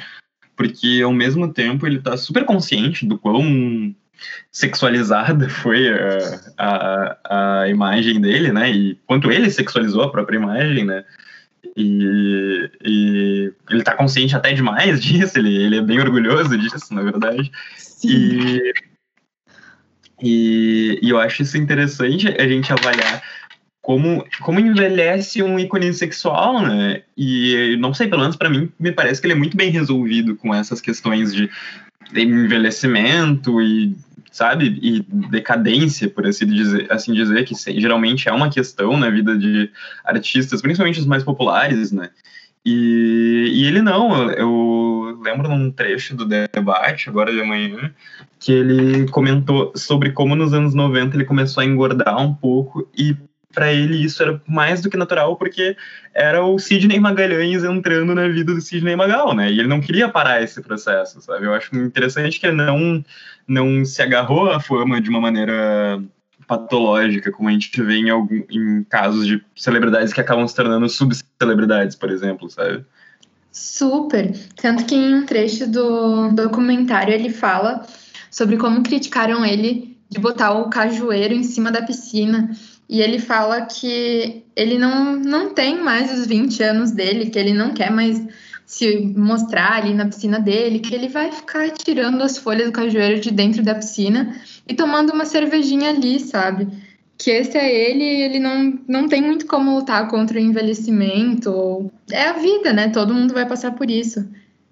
Porque 0.55 1.01
ao 1.03 1.12
mesmo 1.12 1.51
tempo 1.51 1.88
ele 1.88 2.00
tá 2.00 2.15
super 2.15 2.45
consciente 2.45 3.05
do 3.05 3.17
quão 3.17 3.95
sexualizada 4.51 5.50
foi 5.50 5.89
a, 6.57 7.17
a, 7.27 7.62
a 7.62 7.69
imagem 7.69 8.22
dele, 8.22 8.51
né? 8.51 8.72
E 8.72 8.95
quanto 9.05 9.31
ele 9.31 9.50
sexualizou 9.50 10.03
a 10.03 10.12
própria 10.12 10.38
imagem, 10.38 10.86
né? 10.86 11.03
E, 11.75 12.69
e 12.83 13.53
ele 13.69 13.79
está 13.79 13.95
consciente 13.95 14.36
até 14.36 14.53
demais 14.53 15.01
disso, 15.01 15.39
ele, 15.39 15.55
ele 15.55 15.77
é 15.77 15.81
bem 15.81 16.00
orgulhoso 16.00 16.57
disso, 16.57 16.93
na 16.93 17.01
verdade. 17.01 17.51
E, 18.03 18.74
e, 20.22 21.00
e, 21.01 21.10
eu 21.10 21.19
acho 21.19 21.41
isso 21.41 21.57
interessante 21.57 22.27
a 22.27 22.48
gente 22.48 22.72
avaliar 22.72 23.24
como, 23.84 24.25
como 24.42 24.62
envelhece 24.62 25.44
um 25.44 25.60
ícone 25.60 25.94
sexual, 25.94 26.62
né? 26.62 27.04
E 27.18 27.75
não 27.80 27.94
sei, 27.94 28.08
pelo 28.08 28.22
menos 28.22 28.38
para 28.38 28.50
mim, 28.50 28.72
me 28.80 28.94
parece 28.94 29.20
que 29.20 29.28
ele 29.28 29.34
é 29.34 29.38
muito 29.38 29.58
bem 29.58 29.70
resolvido 29.70 30.38
com 30.38 30.56
essas 30.56 30.80
questões 30.80 31.34
de 31.34 31.50
envelhecimento 32.16 33.62
e 33.62 33.94
sabe? 34.32 34.80
E 34.82 35.02
decadência, 35.30 36.10
por 36.10 36.25
assim 36.25 36.46
dizer, 36.46 36.90
assim 36.90 37.13
dizer, 37.13 37.44
que 37.44 37.54
geralmente 37.80 38.30
é 38.30 38.32
uma 38.32 38.50
questão 38.50 38.98
na 38.98 39.10
vida 39.10 39.38
de 39.38 39.70
artistas, 40.06 40.62
principalmente 40.62 41.02
os 41.02 41.06
mais 41.06 41.22
populares, 41.22 41.92
né? 41.92 42.10
E, 42.66 43.52
e 43.54 43.66
ele 43.66 43.82
não, 43.82 44.30
o 44.48 45.22
lembro 45.22 45.50
num 45.50 45.70
trecho 45.70 46.16
do 46.16 46.25
debate, 46.25 47.10
agora 47.10 47.34
de 47.34 47.44
manhã, 47.44 47.94
que 48.40 48.54
ele 48.54 49.10
comentou 49.10 49.74
sobre 49.75 50.13
como 50.13 50.38
nos 50.38 50.54
anos 50.54 50.74
90 50.74 51.18
ele 51.18 51.25
começou 51.25 51.62
a 51.62 51.66
engordar 51.66 52.18
um 52.22 52.34
pouco 52.34 52.90
e 52.98 53.18
para 53.53 53.72
ele 53.72 54.03
isso 54.03 54.22
era 54.22 54.41
mais 54.48 54.81
do 54.81 54.89
que 54.89 54.98
natural, 54.98 55.36
porque 55.36 55.77
era 56.13 56.43
o 56.43 56.57
Sidney 56.57 57.00
Magalhães 57.00 57.63
entrando 57.63 58.13
na 58.15 58.27
vida 58.27 58.53
do 58.53 58.62
Sidney 58.62 58.95
Magal, 58.95 59.33
né? 59.33 59.51
E 59.51 59.60
ele 59.60 59.67
não 59.67 59.79
queria 59.79 60.10
parar 60.10 60.41
esse 60.41 60.62
processo, 60.62 61.22
sabe? 61.22 61.45
Eu 61.45 61.53
acho 61.53 61.75
interessante 61.75 62.39
que 62.39 62.48
ele 62.48 62.55
não, 62.55 63.03
não 63.48 63.86
se 63.86 64.01
agarrou 64.01 64.51
à 64.51 64.60
fama 64.60 65.00
de 65.00 65.10
uma 65.10 65.22
maneira 65.22 66.01
patológica, 66.48 67.31
como 67.31 67.48
a 67.48 67.51
gente 67.51 67.81
vê 67.81 67.95
em, 67.95 68.10
algum, 68.10 68.43
em 68.50 68.83
casos 68.83 69.25
de 69.25 69.43
celebridades 69.55 70.12
que 70.12 70.19
acabam 70.19 70.48
se 70.48 70.55
tornando 70.55 70.89
subcelebridades, 70.89 71.95
por 71.95 72.10
exemplo, 72.10 72.50
sabe? 72.50 72.83
Super. 73.51 74.33
Tanto 74.55 74.86
que 74.86 74.95
em 74.95 75.13
um 75.13 75.25
trecho 75.25 75.69
do 75.69 76.31
documentário 76.31 77.13
ele 77.13 77.29
fala 77.29 77.86
sobre 78.29 78.57
como 78.57 78.81
criticaram 78.81 79.45
ele 79.45 79.95
de 80.10 80.19
botar 80.19 80.53
o 80.53 80.69
cajueiro 80.69 81.33
em 81.33 81.43
cima 81.43 81.72
da 81.72 81.81
piscina 81.81 82.50
e 82.90 83.02
ele 83.02 83.20
fala 83.20 83.62
que 83.62 84.44
ele 84.56 84.78
não, 84.78 85.16
não 85.16 85.54
tem 85.54 85.82
mais 85.82 86.12
os 86.12 86.28
20 86.28 86.62
anos 86.63 86.92
dele, 86.92 87.30
que 87.30 87.40
ele 87.40 87.54
não 87.54 87.74
quer 87.74 87.92
mais 87.92 88.22
se 88.66 89.13
mostrar 89.16 89.74
ali 89.74 89.94
na 89.94 90.06
piscina 90.06 90.40
dele, 90.40 90.80
que 90.80 90.94
ele 90.94 91.08
vai 91.08 91.32
ficar 91.32 91.70
tirando 91.72 92.22
as 92.22 92.38
folhas 92.38 92.66
do 92.66 92.72
cajueiro 92.72 93.20
de 93.20 93.32
dentro 93.32 93.63
da 93.63 93.75
piscina 93.75 94.36
e 94.68 94.74
tomando 94.74 95.13
uma 95.13 95.25
cervejinha 95.25 95.90
ali, 95.90 96.20
sabe? 96.20 96.68
Que 97.18 97.32
esse 97.32 97.58
é 97.58 97.90
ele 97.90 98.04
e 98.04 98.22
ele 98.22 98.40
não, 98.40 98.80
não 98.88 99.08
tem 99.08 99.22
muito 99.22 99.46
como 99.46 99.75
lutar 99.75 100.08
contra 100.08 100.38
o 100.38 100.42
envelhecimento. 100.42 101.92
É 102.12 102.30
a 102.30 102.34
vida, 102.34 102.74
né? 102.74 102.90
Todo 102.90 103.13
mundo 103.13 103.34
vai 103.34 103.48
passar 103.48 103.72
por 103.72 103.90
isso. 103.90 104.28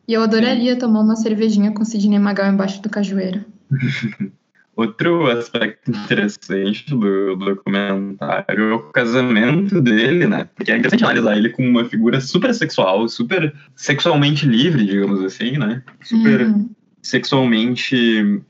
E 0.08 0.14
eu 0.14 0.24
adoraria 0.24 0.74
Sim. 0.74 0.80
tomar 0.80 1.02
uma 1.02 1.16
cervejinha 1.16 1.72
com 1.72 1.86
Sidney 1.86 2.20
Magal 2.20 2.52
embaixo 2.52 2.82
do 2.82 2.90
cajueiro. 2.90 3.46
Outro 4.76 5.30
aspecto 5.30 5.92
interessante 5.92 6.90
do, 6.90 7.36
do 7.36 7.46
documentário 7.56 8.72
é 8.72 8.74
o 8.74 8.80
casamento 8.92 9.82
dele, 9.82 10.28
né? 10.28 10.48
Porque 10.56 10.72
é 10.72 10.78
interessante 10.78 11.04
analisar 11.04 11.38
ele 11.38 11.50
como 11.50 11.68
uma 11.68 11.86
figura 11.86 12.22
super 12.22 12.54
sexual, 12.54 13.08
super 13.10 13.54
sexualmente 13.76 14.46
livre, 14.46 14.86
digamos 14.86 15.22
assim, 15.24 15.58
né? 15.58 15.84
Super 16.02 16.42
uhum. 16.44 16.70
sexualmente 17.02 18.42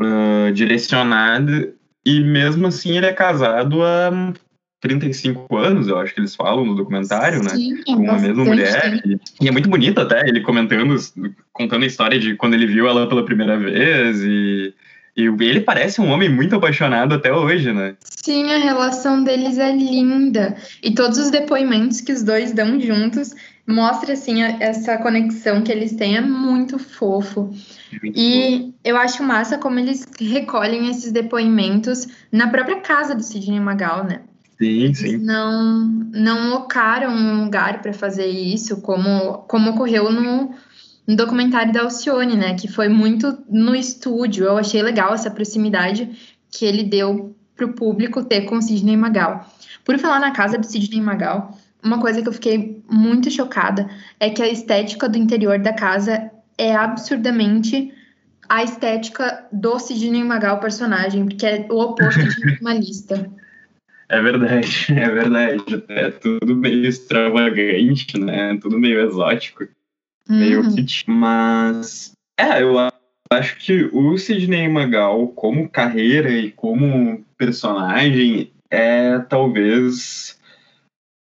uh, 0.00 0.52
direcionado, 0.52 1.74
e 2.04 2.20
mesmo 2.20 2.66
assim 2.66 2.96
ele 2.96 3.06
é 3.06 3.12
casado 3.12 3.82
há 3.84 4.10
35 4.80 5.56
anos, 5.56 5.88
eu 5.88 5.98
acho 5.98 6.14
que 6.14 6.20
eles 6.20 6.34
falam 6.34 6.64
no 6.64 6.74
documentário, 6.74 7.42
né? 7.42 7.50
Sim, 7.50 7.80
é 7.80 7.94
com 7.94 8.10
a 8.10 8.18
mesma 8.18 8.44
mulher. 8.44 9.02
E, 9.04 9.20
e, 9.42 9.48
é 9.48 9.52
muito 9.52 9.68
bonito 9.68 10.00
até 10.00 10.26
ele 10.26 10.40
comentando, 10.40 10.96
contando 11.52 11.84
a 11.84 11.86
história 11.86 12.18
de 12.18 12.34
quando 12.34 12.54
ele 12.54 12.66
viu 12.66 12.88
ela 12.88 13.06
pela 13.06 13.24
primeira 13.24 13.58
vez 13.58 14.22
e 14.24 14.74
e 15.24 15.44
ele 15.44 15.60
parece 15.60 16.00
um 16.00 16.10
homem 16.10 16.28
muito 16.28 16.56
apaixonado 16.56 17.14
até 17.14 17.32
hoje, 17.32 17.72
né? 17.72 17.94
Sim, 18.00 18.52
a 18.52 18.58
relação 18.58 19.22
deles 19.22 19.58
é 19.58 19.72
linda. 19.72 20.56
E 20.82 20.94
todos 20.94 21.18
os 21.18 21.30
depoimentos 21.30 22.00
que 22.00 22.12
os 22.12 22.22
dois 22.22 22.52
dão 22.52 22.80
juntos 22.80 23.34
mostra 23.66 24.12
assim 24.14 24.42
essa 24.42 24.98
conexão 24.98 25.62
que 25.62 25.70
eles 25.70 25.92
têm 25.92 26.16
é 26.16 26.20
muito 26.20 26.78
fofo. 26.78 27.52
Muito 28.02 28.18
e 28.18 28.58
bom. 28.58 28.72
eu 28.84 28.96
acho 28.96 29.22
massa 29.22 29.58
como 29.58 29.78
eles 29.78 30.06
recolhem 30.20 30.90
esses 30.90 31.12
depoimentos 31.12 32.06
na 32.32 32.48
própria 32.48 32.80
casa 32.80 33.14
do 33.14 33.22
Sidney 33.22 33.60
Magal, 33.60 34.04
né? 34.04 34.20
Sim, 34.58 34.92
sim. 34.92 35.08
Eles 35.08 35.22
não 35.22 35.84
não 36.12 36.50
locaram 36.50 37.10
um 37.10 37.44
lugar 37.44 37.80
para 37.80 37.92
fazer 37.92 38.26
isso, 38.26 38.82
como 38.82 39.38
como 39.48 39.70
ocorreu 39.70 40.12
no 40.12 40.54
no 41.06 41.16
documentário 41.16 41.72
da 41.72 41.82
Alcione, 41.82 42.36
né? 42.36 42.54
Que 42.54 42.68
foi 42.68 42.88
muito 42.88 43.38
no 43.48 43.74
estúdio. 43.74 44.44
Eu 44.44 44.58
achei 44.58 44.82
legal 44.82 45.12
essa 45.14 45.30
proximidade 45.30 46.08
que 46.50 46.64
ele 46.64 46.84
deu 46.84 47.34
para 47.56 47.66
o 47.66 47.72
público 47.72 48.24
ter 48.24 48.42
com 48.42 48.56
o 48.56 48.62
Sidney 48.62 48.96
Magal. 48.96 49.46
Por 49.84 49.98
falar 49.98 50.20
na 50.20 50.30
casa 50.30 50.58
do 50.58 50.66
Sidney 50.66 51.00
Magal, 51.00 51.56
uma 51.82 52.00
coisa 52.00 52.22
que 52.22 52.28
eu 52.28 52.32
fiquei 52.32 52.82
muito 52.90 53.30
chocada 53.30 53.88
é 54.18 54.30
que 54.30 54.42
a 54.42 54.48
estética 54.48 55.08
do 55.08 55.18
interior 55.18 55.58
da 55.58 55.72
casa 55.72 56.30
é 56.56 56.74
absurdamente 56.74 57.92
a 58.48 58.62
estética 58.64 59.46
do 59.52 59.78
Sidney 59.78 60.24
Magal 60.24 60.60
personagem, 60.60 61.24
porque 61.24 61.46
é 61.46 61.66
o 61.70 61.80
oposto 61.80 62.22
de 62.22 62.40
minimalista. 62.44 63.30
É 64.08 64.20
verdade, 64.20 64.86
é 64.90 65.08
verdade. 65.08 65.84
É 65.88 66.10
tudo 66.10 66.56
meio 66.56 66.84
extravagante, 66.84 68.18
né? 68.18 68.58
Tudo 68.60 68.78
meio 68.78 69.00
exótico 69.00 69.64
meio 70.30 70.62
uhum. 70.62 70.74
kit. 70.74 71.04
Mas, 71.08 72.12
é, 72.38 72.62
eu 72.62 72.76
acho 73.32 73.56
que 73.58 73.84
o 73.92 74.16
Sidney 74.16 74.68
Magal, 74.68 75.28
como 75.28 75.68
carreira 75.68 76.30
e 76.30 76.50
como 76.50 77.24
personagem, 77.36 78.52
é 78.70 79.18
talvez 79.20 80.38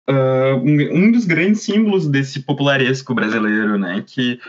uh, 0.08 0.56
um, 0.56 1.06
um, 1.06 1.12
dos 1.12 1.25
grandes 1.25 1.62
símbolos 1.62 2.08
desse 2.08 2.40
popularesco 2.40 3.14
brasileiro, 3.14 3.78
né? 3.78 4.02
Que, 4.06 4.40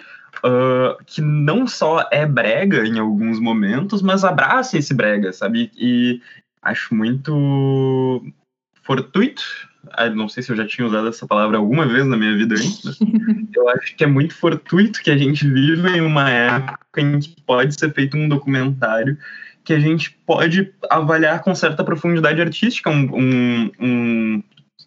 uh, 0.43 1.03
que 1.05 1.21
não 1.21 1.67
só 1.67 2.07
é 2.11 2.25
brega 2.25 2.85
em 2.85 2.99
alguns 2.99 3.39
momentos, 3.39 4.01
mas 4.01 4.23
abraça 4.23 4.77
esse 4.77 4.93
brega, 4.93 5.31
sabe? 5.33 5.71
E 5.77 6.21
acho 6.61 6.93
muito 6.93 8.23
fortuito. 8.87 9.43
Ah, 9.91 10.09
não 10.09 10.27
sei 10.27 10.41
se 10.41 10.51
eu 10.51 10.55
já 10.55 10.65
tinha 10.65 10.87
usado 10.87 11.07
essa 11.07 11.27
palavra 11.27 11.57
alguma 11.57 11.85
vez 11.85 12.05
na 12.05 12.17
minha 12.17 12.35
vida 12.35 12.55
antes, 12.55 12.99
eu 13.55 13.69
acho 13.69 13.95
que 13.95 14.03
é 14.03 14.07
muito 14.07 14.33
fortuito 14.33 15.01
que 15.01 15.11
a 15.11 15.17
gente 15.17 15.47
vive 15.47 15.89
em 15.89 16.01
uma 16.01 16.29
época 16.29 17.01
em 17.01 17.19
que 17.19 17.35
pode 17.45 17.77
ser 17.77 17.93
feito 17.93 18.17
um 18.17 18.27
documentário 18.27 19.17
que 19.63 19.73
a 19.73 19.79
gente 19.79 20.17
pode 20.25 20.73
avaliar 20.89 21.41
com 21.41 21.53
certa 21.53 21.83
profundidade 21.83 22.39
artística. 22.39 22.89
Um, 22.89 23.03
um, 23.13 23.71
um, 23.77 24.43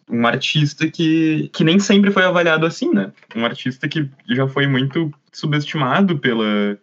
um 0.09 0.26
artista 0.26 0.90
que, 0.90 1.50
que 1.52 1.62
nem 1.62 1.78
sempre 1.78 2.11
foi 2.11 2.25
avaliado 2.25 2.64
assim, 2.64 2.90
né? 2.90 3.12
Um 3.37 3.45
artista 3.45 3.87
que 3.87 4.09
já 4.30 4.49
foi 4.49 4.66
muito 4.66 5.12
subestimado 5.30 6.19
pela, 6.19 6.78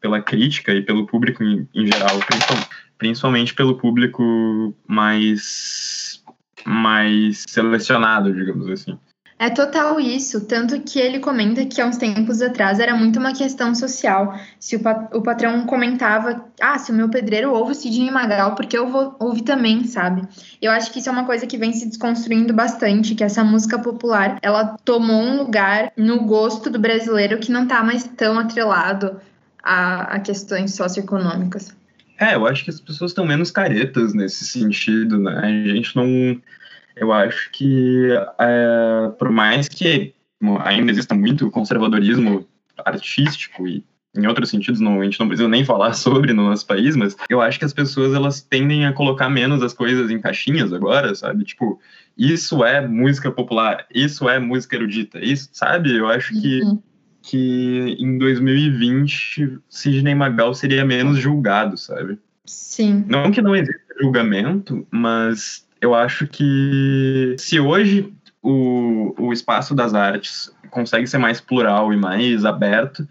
pela 0.00 0.22
crítica 0.22 0.72
e 0.72 0.80
pelo 0.80 1.06
público 1.06 1.44
em, 1.44 1.68
em 1.74 1.86
geral, 1.86 2.18
principalmente, 2.20 2.68
principalmente 2.96 3.54
pelo 3.54 3.76
público 3.76 4.74
mais 4.88 6.11
mais 6.66 7.44
selecionado, 7.48 8.32
digamos 8.32 8.68
assim. 8.68 8.98
É 9.42 9.50
total 9.50 9.98
isso, 9.98 10.46
tanto 10.46 10.80
que 10.82 11.00
ele 11.00 11.18
comenta 11.18 11.66
que 11.66 11.80
há 11.80 11.86
uns 11.86 11.96
tempos 11.96 12.40
atrás 12.40 12.78
era 12.78 12.94
muito 12.94 13.18
uma 13.18 13.32
questão 13.32 13.74
social. 13.74 14.38
Se 14.60 14.76
o, 14.76 14.80
o 15.14 15.20
patrão 15.20 15.66
comentava, 15.66 16.44
ah, 16.60 16.78
se 16.78 16.92
o 16.92 16.94
meu 16.94 17.08
pedreiro 17.08 17.52
ouve 17.52 17.72
o 17.72 17.74
Sidney 17.74 18.08
Magal, 18.08 18.54
porque 18.54 18.78
eu 18.78 18.88
vou 18.88 19.16
ouvir 19.18 19.42
também, 19.42 19.82
sabe? 19.82 20.22
Eu 20.60 20.70
acho 20.70 20.92
que 20.92 21.00
isso 21.00 21.08
é 21.08 21.12
uma 21.12 21.24
coisa 21.24 21.44
que 21.44 21.58
vem 21.58 21.72
se 21.72 21.88
desconstruindo 21.88 22.54
bastante, 22.54 23.16
que 23.16 23.24
essa 23.24 23.42
música 23.42 23.80
popular, 23.80 24.38
ela 24.42 24.76
tomou 24.84 25.20
um 25.20 25.38
lugar 25.38 25.92
no 25.96 26.24
gosto 26.24 26.70
do 26.70 26.78
brasileiro 26.78 27.40
que 27.40 27.50
não 27.50 27.66
tá 27.66 27.82
mais 27.82 28.04
tão 28.04 28.38
atrelado 28.38 29.20
a, 29.60 30.02
a 30.02 30.20
questões 30.20 30.76
socioeconômicas. 30.76 31.74
É, 32.22 32.36
eu 32.36 32.46
acho 32.46 32.62
que 32.62 32.70
as 32.70 32.80
pessoas 32.80 33.10
estão 33.10 33.26
menos 33.26 33.50
caretas 33.50 34.14
nesse 34.14 34.46
sentido, 34.46 35.18
né? 35.18 35.40
A 35.42 35.68
gente 35.74 35.96
não. 35.96 36.40
Eu 36.94 37.12
acho 37.12 37.50
que, 37.50 38.10
é, 38.38 39.10
por 39.18 39.28
mais 39.30 39.66
que 39.66 40.14
ainda 40.64 40.92
exista 40.92 41.16
muito 41.16 41.50
conservadorismo 41.50 42.46
artístico 42.84 43.66
e 43.66 43.84
em 44.14 44.26
outros 44.26 44.50
sentidos 44.50 44.78
não, 44.78 45.00
a 45.00 45.04
gente 45.04 45.18
não 45.18 45.26
precisa 45.26 45.48
nem 45.48 45.64
falar 45.64 45.94
sobre 45.94 46.32
no 46.32 46.48
nosso 46.48 46.64
país, 46.64 46.94
mas 46.94 47.16
eu 47.28 47.40
acho 47.40 47.58
que 47.58 47.64
as 47.64 47.72
pessoas 47.72 48.14
elas 48.14 48.40
tendem 48.40 48.86
a 48.86 48.92
colocar 48.92 49.28
menos 49.28 49.60
as 49.60 49.74
coisas 49.74 50.08
em 50.08 50.20
caixinhas 50.20 50.72
agora, 50.72 51.12
sabe? 51.16 51.42
Tipo, 51.42 51.80
isso 52.16 52.64
é 52.64 52.86
música 52.86 53.32
popular, 53.32 53.84
isso 53.92 54.28
é 54.28 54.38
música 54.38 54.76
erudita, 54.76 55.18
isso, 55.18 55.48
sabe? 55.52 55.96
Eu 55.96 56.06
acho 56.06 56.40
que 56.40 56.62
uhum 56.62 56.80
que 57.22 57.96
em 57.98 58.18
2020 58.18 59.58
Sidney 59.68 60.14
Magal 60.14 60.52
seria 60.54 60.84
menos 60.84 61.18
julgado, 61.18 61.76
sabe? 61.76 62.18
Sim. 62.44 63.04
Não 63.06 63.30
que 63.30 63.40
não 63.40 63.54
exista 63.54 63.80
julgamento, 64.00 64.86
mas 64.90 65.64
eu 65.80 65.94
acho 65.94 66.26
que 66.26 67.34
se 67.38 67.60
hoje 67.60 68.12
o, 68.42 69.14
o 69.18 69.32
espaço 69.32 69.74
das 69.74 69.94
artes 69.94 70.50
consegue 70.70 71.06
ser 71.06 71.18
mais 71.18 71.40
plural 71.40 71.92
e 71.92 71.96
mais 71.96 72.44
aberto, 72.44 73.06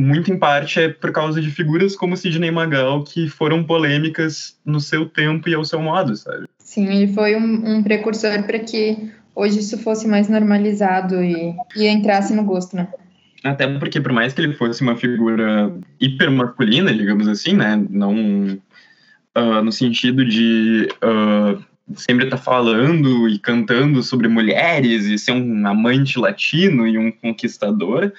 muito 0.00 0.32
em 0.32 0.38
parte 0.38 0.80
é 0.80 0.88
por 0.88 1.12
causa 1.12 1.40
de 1.40 1.50
figuras 1.50 1.94
como 1.94 2.16
Sidney 2.16 2.50
Magal, 2.50 3.04
que 3.04 3.28
foram 3.28 3.62
polêmicas 3.62 4.58
no 4.64 4.80
seu 4.80 5.08
tempo 5.08 5.48
e 5.48 5.54
ao 5.54 5.64
seu 5.64 5.80
modo, 5.80 6.16
sabe? 6.16 6.46
Sim, 6.58 6.88
ele 6.88 7.12
foi 7.12 7.36
um, 7.36 7.76
um 7.76 7.82
precursor 7.82 8.42
para 8.42 8.58
que 8.58 9.12
hoje 9.34 9.60
isso 9.60 9.78
fosse 9.78 10.08
mais 10.08 10.28
normalizado 10.28 11.22
e, 11.22 11.54
e 11.76 11.86
entrasse 11.86 12.34
no 12.34 12.42
gosto, 12.42 12.74
né? 12.74 12.88
Até 13.44 13.68
porque, 13.78 14.00
por 14.00 14.12
mais 14.12 14.32
que 14.32 14.40
ele 14.40 14.54
fosse 14.54 14.80
uma 14.80 14.96
figura 14.96 15.70
hiper 16.00 16.30
masculina, 16.30 16.92
digamos 16.94 17.28
assim, 17.28 17.52
né? 17.52 17.76
Não 17.90 18.58
uh, 19.36 19.62
no 19.62 19.70
sentido 19.70 20.24
de 20.24 20.88
uh, 21.04 21.62
sempre 21.94 22.24
estar 22.24 22.38
tá 22.38 22.42
falando 22.42 23.28
e 23.28 23.38
cantando 23.38 24.02
sobre 24.02 24.28
mulheres 24.28 25.04
e 25.04 25.18
ser 25.18 25.32
um 25.32 25.66
amante 25.66 26.18
latino 26.18 26.86
e 26.86 26.96
um 26.96 27.12
conquistador, 27.12 28.10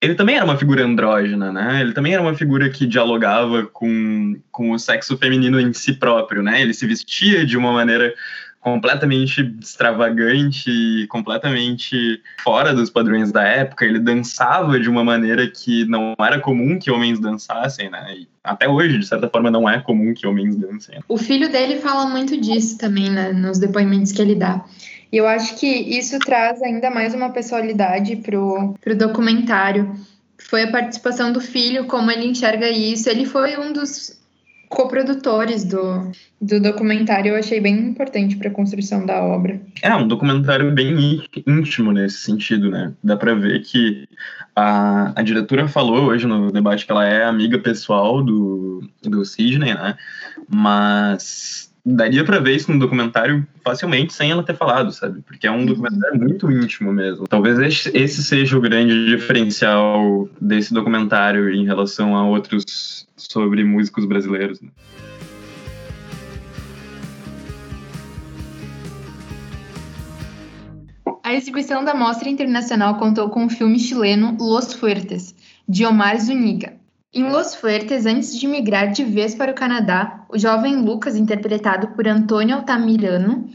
ele 0.00 0.14
também 0.14 0.36
era 0.36 0.44
uma 0.44 0.56
figura 0.56 0.84
andrógena, 0.84 1.52
né? 1.52 1.80
Ele 1.80 1.92
também 1.92 2.12
era 2.12 2.22
uma 2.22 2.34
figura 2.34 2.70
que 2.70 2.86
dialogava 2.86 3.66
com, 3.66 4.40
com 4.50 4.70
o 4.70 4.78
sexo 4.78 5.16
feminino 5.16 5.60
em 5.60 5.72
si 5.72 5.92
próprio, 5.92 6.42
né? 6.42 6.62
Ele 6.62 6.72
se 6.74 6.86
vestia 6.86 7.44
de 7.44 7.56
uma 7.56 7.72
maneira 7.72 8.14
completamente 8.62 9.42
extravagante, 9.60 11.06
completamente 11.08 12.22
fora 12.44 12.72
dos 12.72 12.88
padrões 12.88 13.32
da 13.32 13.42
época. 13.42 13.84
Ele 13.84 13.98
dançava 13.98 14.78
de 14.78 14.88
uma 14.88 15.02
maneira 15.02 15.48
que 15.48 15.84
não 15.86 16.14
era 16.18 16.38
comum 16.38 16.78
que 16.78 16.90
homens 16.90 17.18
dançassem, 17.18 17.90
né? 17.90 18.14
E 18.16 18.28
até 18.42 18.68
hoje, 18.68 18.98
de 18.98 19.06
certa 19.06 19.28
forma, 19.28 19.50
não 19.50 19.68
é 19.68 19.80
comum 19.80 20.14
que 20.14 20.26
homens 20.26 20.54
dancem. 20.54 21.00
O 21.08 21.18
filho 21.18 21.50
dele 21.50 21.80
fala 21.80 22.08
muito 22.08 22.40
disso 22.40 22.78
também, 22.78 23.10
né, 23.10 23.32
nos 23.32 23.58
depoimentos 23.58 24.12
que 24.12 24.22
ele 24.22 24.36
dá. 24.36 24.64
E 25.10 25.16
eu 25.16 25.26
acho 25.26 25.56
que 25.58 25.66
isso 25.66 26.18
traz 26.20 26.62
ainda 26.62 26.88
mais 26.88 27.14
uma 27.14 27.30
personalidade 27.30 28.16
pro, 28.16 28.74
pro 28.80 28.96
documentário. 28.96 29.92
Foi 30.38 30.62
a 30.62 30.70
participação 30.70 31.32
do 31.32 31.40
filho, 31.40 31.86
como 31.86 32.10
ele 32.10 32.26
enxerga 32.26 32.68
isso. 32.68 33.10
Ele 33.10 33.26
foi 33.26 33.58
um 33.58 33.72
dos 33.72 34.21
coprodutores 34.72 35.64
do, 35.64 36.10
do 36.40 36.60
documentário. 36.60 37.32
Eu 37.32 37.38
achei 37.38 37.60
bem 37.60 37.78
importante 37.78 38.36
para 38.36 38.48
a 38.48 38.52
construção 38.52 39.04
da 39.04 39.22
obra. 39.22 39.60
É, 39.82 39.94
um 39.94 40.08
documentário 40.08 40.72
bem 40.72 41.22
íntimo 41.46 41.92
nesse 41.92 42.18
sentido, 42.18 42.70
né? 42.70 42.92
Dá 43.04 43.16
para 43.16 43.34
ver 43.34 43.60
que 43.60 44.08
a, 44.56 45.12
a 45.14 45.22
diretora 45.22 45.68
falou 45.68 46.06
hoje 46.06 46.26
no 46.26 46.50
debate 46.50 46.86
que 46.86 46.92
ela 46.92 47.06
é 47.06 47.24
amiga 47.24 47.58
pessoal 47.58 48.22
do, 48.22 48.82
do 49.02 49.24
Sidney, 49.24 49.74
né? 49.74 49.96
Mas 50.48 51.71
daria 51.84 52.24
para 52.24 52.38
ver 52.38 52.54
isso 52.54 52.72
no 52.72 52.78
documentário 52.78 53.46
facilmente 53.64 54.12
sem 54.12 54.30
ela 54.30 54.42
ter 54.42 54.56
falado, 54.56 54.92
sabe? 54.92 55.20
Porque 55.22 55.46
é 55.46 55.50
um 55.50 55.58
uhum. 55.58 55.66
documentário 55.66 56.18
muito 56.18 56.50
íntimo 56.50 56.92
mesmo. 56.92 57.26
Talvez 57.26 57.58
esse 57.88 58.22
seja 58.22 58.56
o 58.56 58.60
grande 58.60 59.06
diferencial 59.06 60.28
desse 60.40 60.72
documentário 60.72 61.50
em 61.50 61.64
relação 61.64 62.16
a 62.16 62.24
outros 62.24 63.06
sobre 63.16 63.64
músicos 63.64 64.04
brasileiros. 64.04 64.60
Né? 64.60 64.70
A 71.24 71.34
exibição 71.34 71.84
da 71.84 71.94
Mostra 71.94 72.28
Internacional 72.28 72.96
contou 72.96 73.28
com 73.30 73.46
o 73.46 73.50
filme 73.50 73.78
chileno 73.78 74.36
Los 74.38 74.74
Fuertes, 74.74 75.34
de 75.68 75.86
Omar 75.86 76.20
Zuniga, 76.20 76.74
em 77.14 77.28
Los 77.30 77.54
Fuertes, 77.54 78.06
antes 78.06 78.38
de 78.38 78.46
migrar 78.46 78.90
de 78.90 79.04
vez 79.04 79.34
para 79.34 79.52
o 79.52 79.54
Canadá, 79.54 80.24
o 80.30 80.38
jovem 80.38 80.76
Lucas, 80.76 81.14
interpretado 81.14 81.88
por 81.88 82.08
Antônio 82.08 82.56
Altamirano, 82.56 83.50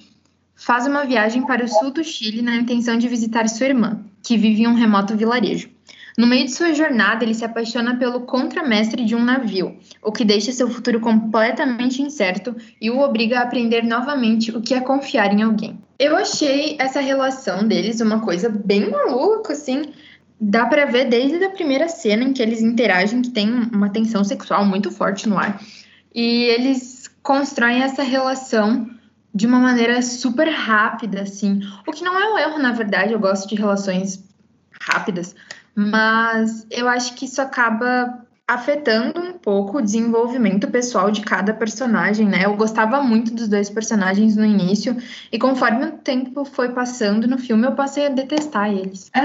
faz 0.56 0.86
uma 0.86 1.06
viagem 1.06 1.44
para 1.44 1.66
o 1.66 1.68
sul 1.68 1.92
do 1.92 2.04
Chile 2.04 2.44
na 2.44 2.56
intenção 2.56 2.98
de 2.98 3.08
visitar 3.08 3.50
sua 3.50 3.68
irmã, 3.68 4.00
que 4.22 4.38
vive 4.38 4.62
em 4.64 4.68
um 4.68 4.76
remoto 4.76 5.18
vilarejo. 5.18 5.70
No 6.16 6.28
meio 6.28 6.46
de 6.46 6.52
sua 6.52 6.74
jornada, 6.74 7.24
ele 7.24 7.34
se 7.34 7.46
apaixona 7.46 7.96
pelo 7.96 8.22
contramestre 8.22 9.06
de 9.06 9.16
um 9.16 9.24
navio, 9.24 9.78
o 10.04 10.12
que 10.12 10.26
deixa 10.26 10.52
seu 10.52 10.68
futuro 10.68 11.00
completamente 11.00 12.02
incerto 12.02 12.56
e 12.82 12.90
o 12.90 13.00
obriga 13.00 13.40
a 13.40 13.44
aprender 13.44 13.84
novamente 13.84 14.52
o 14.52 14.62
que 14.62 14.74
é 14.74 14.80
confiar 14.80 15.32
em 15.34 15.44
alguém. 15.44 15.80
Eu 16.00 16.16
achei 16.16 16.76
essa 16.80 17.00
relação 17.00 17.68
deles 17.68 18.02
uma 18.02 18.20
coisa 18.20 18.50
bem 18.50 18.90
maluca, 18.90 19.54
assim, 19.54 19.94
dá 20.40 20.66
para 20.66 20.86
ver 20.86 21.06
desde 21.10 21.44
a 21.44 21.50
primeira 21.50 21.88
cena 21.88 22.24
em 22.24 22.34
que 22.34 22.42
eles 22.42 22.62
interagem 22.62 23.22
que 23.22 23.30
tem 23.30 23.50
uma 23.52 23.90
tensão 23.90 24.24
sexual 24.24 24.66
muito 24.66 24.92
forte 24.92 25.28
no 25.28 25.38
ar. 25.38 25.62
E 26.14 26.46
eles 26.46 27.10
constroem 27.22 27.82
essa 27.82 28.04
relação 28.04 28.90
de 29.34 29.46
uma 29.46 29.60
maneira 29.60 30.02
super 30.02 30.50
rápida, 30.50 31.22
assim. 31.22 31.60
O 31.86 31.92
que 31.92 32.04
não 32.04 32.20
é 32.20 32.34
um 32.34 32.38
erro, 32.38 32.60
na 32.60 32.72
verdade, 32.72 33.14
eu 33.14 33.20
gosto 33.20 33.48
de 33.48 33.56
relações 33.56 34.24
rápidas, 34.82 35.36
mas 35.76 36.66
eu 36.72 36.88
acho 36.88 37.14
que 37.14 37.26
isso 37.26 37.42
acaba 37.42 38.26
afetando 38.48 39.20
um 39.20 39.34
pouco 39.34 39.78
o 39.78 39.82
desenvolvimento 39.82 40.70
pessoal 40.70 41.12
de 41.12 41.22
cada 41.22 41.54
personagem, 41.54 42.28
né? 42.28 42.46
Eu 42.46 42.56
gostava 42.56 43.04
muito 43.04 43.34
dos 43.34 43.48
dois 43.50 43.70
personagens 43.70 44.38
no 44.38 44.46
início 44.46 44.96
e 45.32 45.38
conforme 45.38 45.86
o 45.86 45.92
tempo 45.92 46.46
foi 46.46 46.70
passando 46.70 47.28
no 47.28 47.38
filme, 47.38 47.68
eu 47.68 47.74
passei 47.74 48.08
a 48.08 48.10
detestar 48.10 48.72
eles. 48.72 49.12
É, 49.14 49.22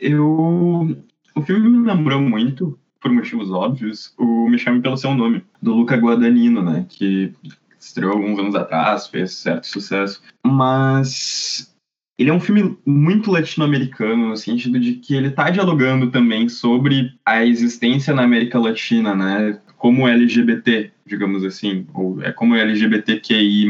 eu 0.00 0.96
o 1.34 1.42
filme 1.42 1.68
me 1.68 1.86
lembrou 1.86 2.20
muito 2.20 2.78
por 2.98 3.12
motivos 3.12 3.50
óbvios, 3.50 4.14
o 4.18 4.48
Me 4.48 4.58
Chame 4.58 4.80
Pelo 4.80 4.96
Seu 4.96 5.14
Nome, 5.14 5.44
do 5.60 5.74
Luca 5.74 5.94
Guadagnino, 5.96 6.62
né, 6.62 6.86
que 6.88 7.32
estreou 7.78 8.12
alguns 8.12 8.38
anos 8.38 8.54
atrás, 8.54 9.06
fez 9.06 9.32
certo 9.34 9.66
sucesso, 9.66 10.22
mas 10.44 11.75
ele 12.18 12.30
é 12.30 12.32
um 12.32 12.40
filme 12.40 12.76
muito 12.86 13.30
latino-americano, 13.30 14.28
no 14.28 14.36
sentido 14.36 14.80
de 14.80 14.94
que 14.94 15.14
ele 15.14 15.28
está 15.28 15.50
dialogando 15.50 16.10
também 16.10 16.48
sobre 16.48 17.12
a 17.24 17.44
existência 17.44 18.14
na 18.14 18.22
América 18.22 18.58
Latina, 18.58 19.14
né? 19.14 19.60
Como 19.86 20.08
LGBT, 20.08 20.90
digamos 21.06 21.44
assim, 21.44 21.86
ou 21.94 22.20
é 22.20 22.32
como 22.32 22.56
LGBTQI++. 22.56 23.68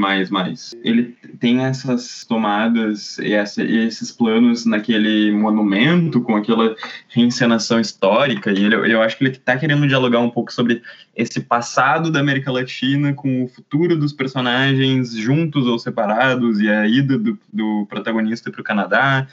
Ele 0.82 1.14
tem 1.38 1.62
essas 1.62 2.24
tomadas 2.24 3.18
e, 3.18 3.34
essa, 3.34 3.62
esses 3.62 4.10
planos 4.10 4.64
naquele 4.64 5.30
monumento, 5.30 6.22
com 6.22 6.34
aquela 6.34 6.74
reencenação 7.10 7.78
histórica, 7.78 8.50
e 8.50 8.64
ele, 8.64 8.76
eu 8.90 9.02
acho 9.02 9.18
que 9.18 9.24
ele 9.24 9.32
está 9.32 9.58
querendo 9.58 9.86
dialogar 9.86 10.20
um 10.20 10.30
pouco 10.30 10.50
sobre 10.50 10.80
esse 11.14 11.38
passado 11.38 12.10
da 12.10 12.20
América 12.20 12.50
Latina 12.50 13.12
com 13.12 13.44
o 13.44 13.48
futuro 13.48 13.94
dos 13.94 14.14
personagens 14.14 15.14
juntos 15.14 15.66
ou 15.66 15.78
separados, 15.78 16.60
e 16.60 16.70
a 16.70 16.88
ida 16.88 17.18
do, 17.18 17.38
do 17.52 17.84
protagonista 17.90 18.50
para 18.50 18.62
o 18.62 18.64
Canadá. 18.64 19.28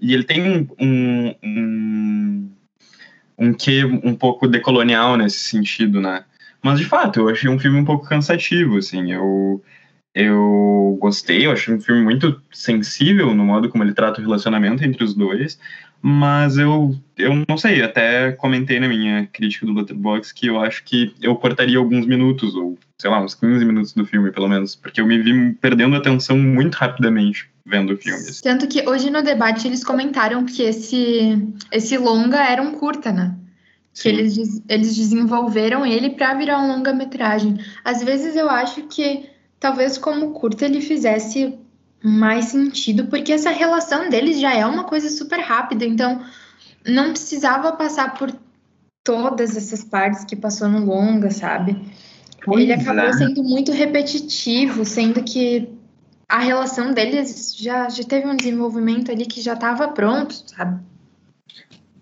E 0.00 0.12
ele 0.12 0.24
tem 0.24 0.42
um, 0.42 0.66
um, 0.80 1.34
um 1.44 2.50
quê 3.52 3.84
um 3.84 4.14
pouco 4.14 4.46
decolonial 4.46 5.16
nesse 5.16 5.38
sentido, 5.38 6.00
né? 6.00 6.24
Mas, 6.62 6.78
de 6.78 6.86
fato, 6.86 7.20
eu 7.20 7.28
achei 7.28 7.50
um 7.50 7.58
filme 7.58 7.78
um 7.78 7.84
pouco 7.84 8.06
cansativo, 8.06 8.78
assim. 8.78 9.12
Eu, 9.12 9.62
eu 10.14 10.96
gostei, 11.00 11.46
eu 11.46 11.52
achei 11.52 11.74
um 11.74 11.80
filme 11.80 12.02
muito 12.02 12.40
sensível 12.52 13.34
no 13.34 13.44
modo 13.44 13.68
como 13.68 13.84
ele 13.84 13.92
trata 13.92 14.20
o 14.20 14.24
relacionamento 14.24 14.84
entre 14.84 15.04
os 15.04 15.14
dois. 15.14 15.58
Mas 16.00 16.58
eu, 16.58 16.94
eu 17.16 17.44
não 17.48 17.56
sei, 17.56 17.82
até 17.82 18.32
comentei 18.32 18.78
na 18.78 18.88
minha 18.88 19.26
crítica 19.26 19.64
do 19.66 19.72
Letterboxd 19.72 20.34
que 20.34 20.46
eu 20.46 20.60
acho 20.60 20.84
que 20.84 21.14
eu 21.22 21.34
cortaria 21.36 21.78
alguns 21.78 22.06
minutos, 22.06 22.54
ou 22.54 22.78
sei 22.98 23.10
lá, 23.10 23.22
uns 23.22 23.34
15 23.34 23.64
minutos 23.64 23.92
do 23.94 24.04
filme, 24.04 24.30
pelo 24.30 24.48
menos, 24.48 24.76
porque 24.76 25.00
eu 25.00 25.06
me 25.06 25.18
vi 25.18 25.54
perdendo 25.54 25.96
atenção 25.96 26.38
muito 26.38 26.74
rapidamente 26.74 27.48
vendo 27.64 27.94
o 27.94 27.96
filme. 27.96 28.20
Assim. 28.20 28.42
Tanto 28.42 28.66
que 28.68 28.88
hoje 28.88 29.10
no 29.10 29.22
debate 29.22 29.66
eles 29.66 29.82
comentaram 29.82 30.44
que 30.44 30.62
esse, 30.62 31.38
esse 31.72 31.96
longa 31.98 32.38
era 32.38 32.62
um 32.62 32.72
curta, 32.72 33.10
né? 33.10 33.34
que 33.94 34.08
eles, 34.08 34.60
eles 34.68 34.96
desenvolveram 34.96 35.86
ele 35.86 36.10
para 36.10 36.34
virar 36.34 36.60
um 36.60 36.66
longa-metragem. 36.66 37.58
Às 37.84 38.02
vezes 38.02 38.34
eu 38.34 38.50
acho 38.50 38.82
que 38.82 39.30
talvez 39.60 39.96
como 39.96 40.32
curta 40.32 40.64
ele 40.64 40.80
fizesse 40.80 41.56
mais 42.02 42.46
sentido, 42.46 43.06
porque 43.06 43.32
essa 43.32 43.50
relação 43.50 44.10
deles 44.10 44.40
já 44.40 44.52
é 44.52 44.66
uma 44.66 44.84
coisa 44.84 45.08
super 45.08 45.38
rápida, 45.38 45.86
então 45.86 46.22
não 46.84 47.10
precisava 47.10 47.72
passar 47.72 48.14
por 48.14 48.34
todas 49.02 49.56
essas 49.56 49.84
partes 49.84 50.24
que 50.24 50.34
passou 50.34 50.68
no 50.68 50.84
longa, 50.84 51.30
sabe? 51.30 51.80
Pois 52.44 52.62
ele 52.62 52.72
acabou 52.72 53.04
é. 53.04 53.12
sendo 53.12 53.42
muito 53.42 53.72
repetitivo, 53.72 54.84
sendo 54.84 55.22
que 55.22 55.68
a 56.34 56.38
relação 56.40 56.92
deles 56.92 57.54
já, 57.56 57.88
já 57.88 58.02
teve 58.02 58.26
um 58.26 58.34
desenvolvimento 58.34 59.08
ali 59.08 59.24
que 59.24 59.40
já 59.40 59.52
estava 59.52 59.86
pronto, 59.86 60.34
sabe? 60.48 60.82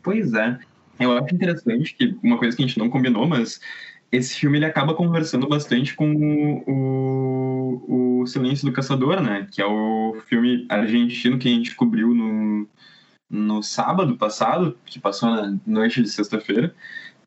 Pois 0.02 0.32
é. 0.32 0.58
Eu 0.98 1.12
acho 1.18 1.34
interessante 1.34 1.94
que 1.94 2.16
uma 2.22 2.38
coisa 2.38 2.56
que 2.56 2.62
a 2.62 2.66
gente 2.66 2.78
não 2.78 2.88
combinou, 2.88 3.28
mas 3.28 3.60
esse 4.10 4.34
filme 4.34 4.56
ele 4.56 4.64
acaba 4.64 4.94
conversando 4.94 5.46
bastante 5.46 5.94
com 5.94 6.14
o, 6.14 6.64
o, 6.66 8.20
o, 8.22 8.26
Silêncio 8.26 8.64
do 8.64 8.72
Caçador, 8.72 9.20
né? 9.20 9.46
Que 9.52 9.60
é 9.60 9.66
o 9.66 10.16
filme 10.26 10.64
argentino 10.70 11.38
que 11.38 11.48
a 11.48 11.52
gente 11.52 11.74
cobriu 11.74 12.14
no, 12.14 12.66
no 13.28 13.62
sábado 13.62 14.16
passado, 14.16 14.78
que 14.86 14.98
passou 14.98 15.28
na 15.28 15.58
noite 15.66 16.00
de 16.00 16.08
sexta-feira. 16.08 16.74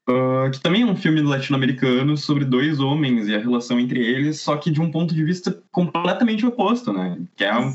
Uh, 0.08 0.52
que 0.52 0.60
também 0.60 0.84
é 0.84 0.86
um 0.86 0.96
filme 0.96 1.20
latino-americano 1.22 2.16
sobre 2.16 2.46
dois 2.46 2.80
homens 2.80 3.28
e 3.28 3.34
a 3.34 3.40
relação 3.40 3.80
entre 3.80 4.00
eles, 4.00 4.40
só 4.40 4.56
que 4.56 4.70
de 4.70 4.80
um 4.80 4.92
ponto 4.92 5.16
de 5.16 5.24
vista 5.24 5.60
completamente 5.72 6.46
oposto, 6.46 6.94
né? 6.94 7.20
Que 7.36 7.44
é 7.44 7.58
um, 7.58 7.74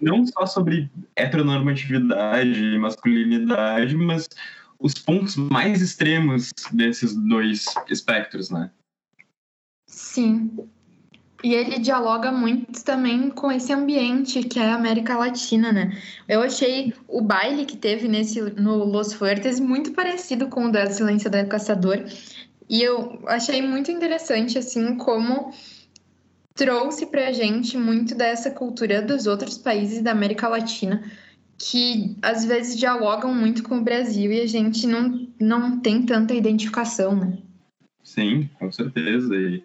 não 0.00 0.26
só 0.26 0.46
sobre 0.46 0.90
heteronormatividade 1.14 2.60
e 2.60 2.76
masculinidade, 2.76 3.96
mas 3.96 4.28
os 4.80 4.94
pontos 4.94 5.36
mais 5.36 5.80
extremos 5.80 6.52
desses 6.72 7.14
dois 7.14 7.66
espectros, 7.88 8.50
né? 8.50 8.70
Sim. 9.88 10.50
E 11.44 11.52
ele 11.52 11.78
dialoga 11.78 12.32
muito 12.32 12.82
também 12.82 13.28
com 13.28 13.52
esse 13.52 13.70
ambiente 13.70 14.42
que 14.44 14.58
é 14.58 14.70
a 14.70 14.76
América 14.76 15.14
Latina, 15.14 15.70
né? 15.70 15.94
Eu 16.26 16.40
achei 16.40 16.94
o 17.06 17.20
baile 17.20 17.66
que 17.66 17.76
teve 17.76 18.08
nesse 18.08 18.40
no 18.40 18.82
Los 18.82 19.12
Fuertes 19.12 19.60
muito 19.60 19.92
parecido 19.92 20.48
com 20.48 20.64
o 20.64 20.72
da 20.72 20.86
Silêncio 20.86 21.30
do 21.30 21.46
Caçador. 21.46 22.02
E 22.66 22.80
eu 22.82 23.22
achei 23.26 23.60
muito 23.60 23.90
interessante 23.90 24.56
assim 24.56 24.96
como 24.96 25.52
trouxe 26.54 27.04
pra 27.04 27.30
gente 27.30 27.76
muito 27.76 28.14
dessa 28.14 28.50
cultura 28.50 29.02
dos 29.02 29.26
outros 29.26 29.58
países 29.58 30.00
da 30.00 30.12
América 30.12 30.48
Latina 30.48 31.04
que 31.58 32.16
às 32.22 32.46
vezes 32.46 32.78
dialogam 32.78 33.34
muito 33.34 33.62
com 33.64 33.76
o 33.76 33.84
Brasil 33.84 34.32
e 34.32 34.40
a 34.40 34.46
gente 34.46 34.86
não, 34.86 35.28
não 35.38 35.78
tem 35.78 36.06
tanta 36.06 36.32
identificação, 36.32 37.14
né? 37.14 37.36
Sim, 38.02 38.48
com 38.58 38.72
certeza. 38.72 39.36
E 39.36 39.62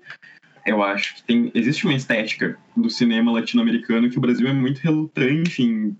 eu 0.70 0.84
acho 0.84 1.16
que 1.16 1.24
tem, 1.24 1.52
existe 1.56 1.86
uma 1.86 1.96
estética 1.96 2.58
do 2.76 2.90
cinema 2.90 3.32
latino-americano 3.32 4.10
que 4.10 4.18
o 4.18 4.22
Brasil 4.22 4.48
é 4.48 4.54
muito 4.54 4.80
relutante 4.80 5.64
em. 5.64 5.98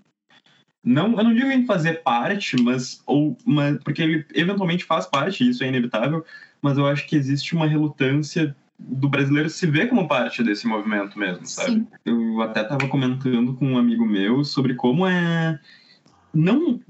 Não, 0.82 1.16
eu 1.18 1.24
não 1.24 1.34
digo 1.34 1.50
em 1.50 1.66
fazer 1.66 2.02
parte, 2.02 2.60
mas, 2.62 3.02
ou, 3.06 3.36
mas 3.44 3.76
porque 3.84 4.00
ele 4.00 4.24
eventualmente 4.34 4.84
faz 4.84 5.06
parte, 5.06 5.48
isso 5.48 5.62
é 5.62 5.68
inevitável, 5.68 6.24
mas 6.62 6.78
eu 6.78 6.86
acho 6.86 7.06
que 7.06 7.16
existe 7.16 7.54
uma 7.54 7.66
relutância 7.66 8.56
do 8.78 9.08
brasileiro 9.08 9.50
se 9.50 9.66
ver 9.66 9.88
como 9.88 10.08
parte 10.08 10.42
desse 10.42 10.66
movimento 10.66 11.18
mesmo, 11.18 11.44
sabe? 11.44 11.72
Sim. 11.72 11.86
Eu 12.04 12.40
até 12.40 12.62
estava 12.62 12.88
comentando 12.88 13.54
com 13.54 13.72
um 13.72 13.78
amigo 13.78 14.06
meu 14.06 14.42
sobre 14.42 14.74
como 14.74 15.06
é 15.06 15.60
não 16.32 16.80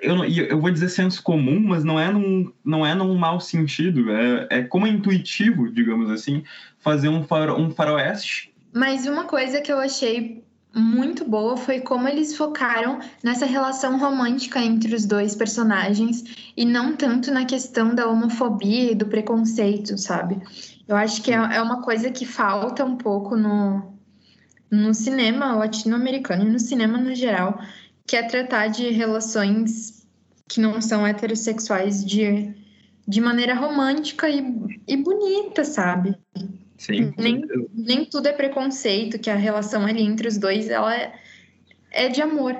eu, 0.00 0.24
eu 0.24 0.60
vou 0.60 0.70
dizer 0.70 0.88
senso 0.88 1.22
comum, 1.22 1.60
mas 1.60 1.84
não 1.84 1.98
é 1.98 2.10
num, 2.10 2.52
não 2.64 2.84
é 2.84 2.94
num 2.94 3.14
mau 3.16 3.40
sentido. 3.40 4.10
É, 4.10 4.46
é 4.50 4.62
como 4.62 4.86
é 4.86 4.90
intuitivo, 4.90 5.70
digamos 5.70 6.10
assim, 6.10 6.42
fazer 6.78 7.08
um, 7.08 7.24
faro, 7.24 7.60
um 7.60 7.70
faroeste. 7.70 8.52
Mas 8.72 9.06
uma 9.06 9.24
coisa 9.24 9.60
que 9.60 9.72
eu 9.72 9.78
achei 9.78 10.42
muito 10.74 11.24
boa 11.24 11.56
foi 11.56 11.80
como 11.80 12.08
eles 12.08 12.36
focaram 12.36 13.00
nessa 13.22 13.44
relação 13.44 13.98
romântica 13.98 14.60
entre 14.60 14.94
os 14.94 15.04
dois 15.04 15.34
personagens 15.34 16.52
e 16.56 16.64
não 16.64 16.96
tanto 16.96 17.32
na 17.32 17.44
questão 17.44 17.94
da 17.94 18.06
homofobia 18.06 18.92
e 18.92 18.94
do 18.94 19.06
preconceito, 19.06 19.98
sabe? 19.98 20.40
Eu 20.86 20.96
acho 20.96 21.22
que 21.22 21.32
é, 21.32 21.36
é 21.36 21.62
uma 21.62 21.82
coisa 21.82 22.10
que 22.10 22.24
falta 22.24 22.84
um 22.84 22.96
pouco 22.96 23.36
no, 23.36 23.92
no 24.70 24.94
cinema 24.94 25.54
latino-americano 25.56 26.44
e 26.44 26.50
no 26.50 26.60
cinema 26.60 26.98
no 26.98 27.14
geral, 27.14 27.60
que 28.06 28.16
é 28.16 28.22
tratar 28.22 28.68
de 28.68 28.90
relações 28.90 30.06
que 30.48 30.60
não 30.60 30.80
são 30.80 31.06
heterossexuais 31.06 32.04
de, 32.04 32.52
de 33.06 33.20
maneira 33.20 33.54
romântica 33.54 34.28
e, 34.28 34.42
e 34.86 34.96
bonita, 34.96 35.64
sabe? 35.64 36.16
Sim. 36.76 37.12
Nem, 37.16 37.42
nem 37.72 38.04
tudo 38.04 38.26
é 38.26 38.32
preconceito, 38.32 39.18
que 39.18 39.30
a 39.30 39.36
relação 39.36 39.86
ali 39.86 40.02
entre 40.02 40.26
os 40.26 40.38
dois 40.38 40.68
ela 40.68 40.94
é, 40.94 41.12
é 41.90 42.08
de 42.08 42.20
amor. 42.20 42.56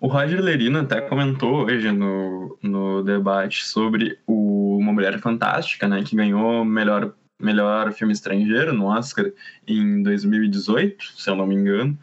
O 0.00 0.08
Roger 0.08 0.40
Lerino 0.42 0.80
até 0.80 1.00
comentou 1.00 1.66
hoje 1.66 1.90
no, 1.92 2.58
no 2.62 3.02
debate 3.02 3.64
sobre 3.64 4.18
o 4.26 4.76
Uma 4.76 4.92
Mulher 4.92 5.18
Fantástica, 5.20 5.86
né, 5.86 6.02
que 6.02 6.16
ganhou 6.16 6.64
melhor, 6.64 7.14
melhor 7.40 7.92
filme 7.92 8.12
estrangeiro 8.12 8.74
no 8.74 8.86
Oscar 8.86 9.30
em 9.66 10.02
2018, 10.02 11.04
se 11.16 11.30
eu 11.30 11.36
não 11.36 11.46
me 11.46 11.54
engano 11.54 11.98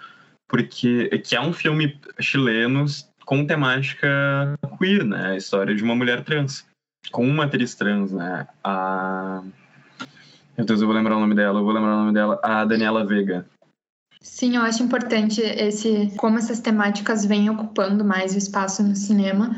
porque 0.52 1.08
que 1.20 1.34
é 1.34 1.42
um 1.42 1.54
filme 1.54 1.98
chileno 2.20 2.86
com 3.26 3.46
temática 3.46 4.60
queer, 4.78 5.06
né? 5.06 5.32
A 5.32 5.38
história 5.38 5.74
de 5.74 5.82
uma 5.82 5.96
mulher 5.96 6.26
trans, 6.26 6.66
com 7.10 7.26
uma 7.26 7.46
atriz 7.46 7.74
trans, 7.74 8.12
né? 8.12 8.46
A 8.62 9.42
meu 10.58 10.66
Deus, 10.66 10.82
eu 10.82 10.88
vou 10.88 10.96
lembrar 10.96 11.16
o 11.16 11.22
nome 11.22 11.34
dela, 11.34 11.60
eu 11.60 11.64
vou 11.64 11.74
lembrar 11.74 11.94
o 11.94 12.00
nome 12.02 12.14
dela, 12.14 12.38
a 12.44 12.66
Daniela 12.66 13.08
Vega. 13.08 13.48
Sim, 14.20 14.58
eu 14.58 14.62
acho 14.62 14.84
importante 14.84 15.42
esse 15.42 16.12
como 16.18 16.38
essas 16.38 16.60
temáticas 16.60 17.26
vêm 17.26 17.50
ocupando 17.50 18.04
mais 18.04 18.36
o 18.36 18.38
espaço 18.38 18.84
no 18.84 18.96
cinema 18.96 19.56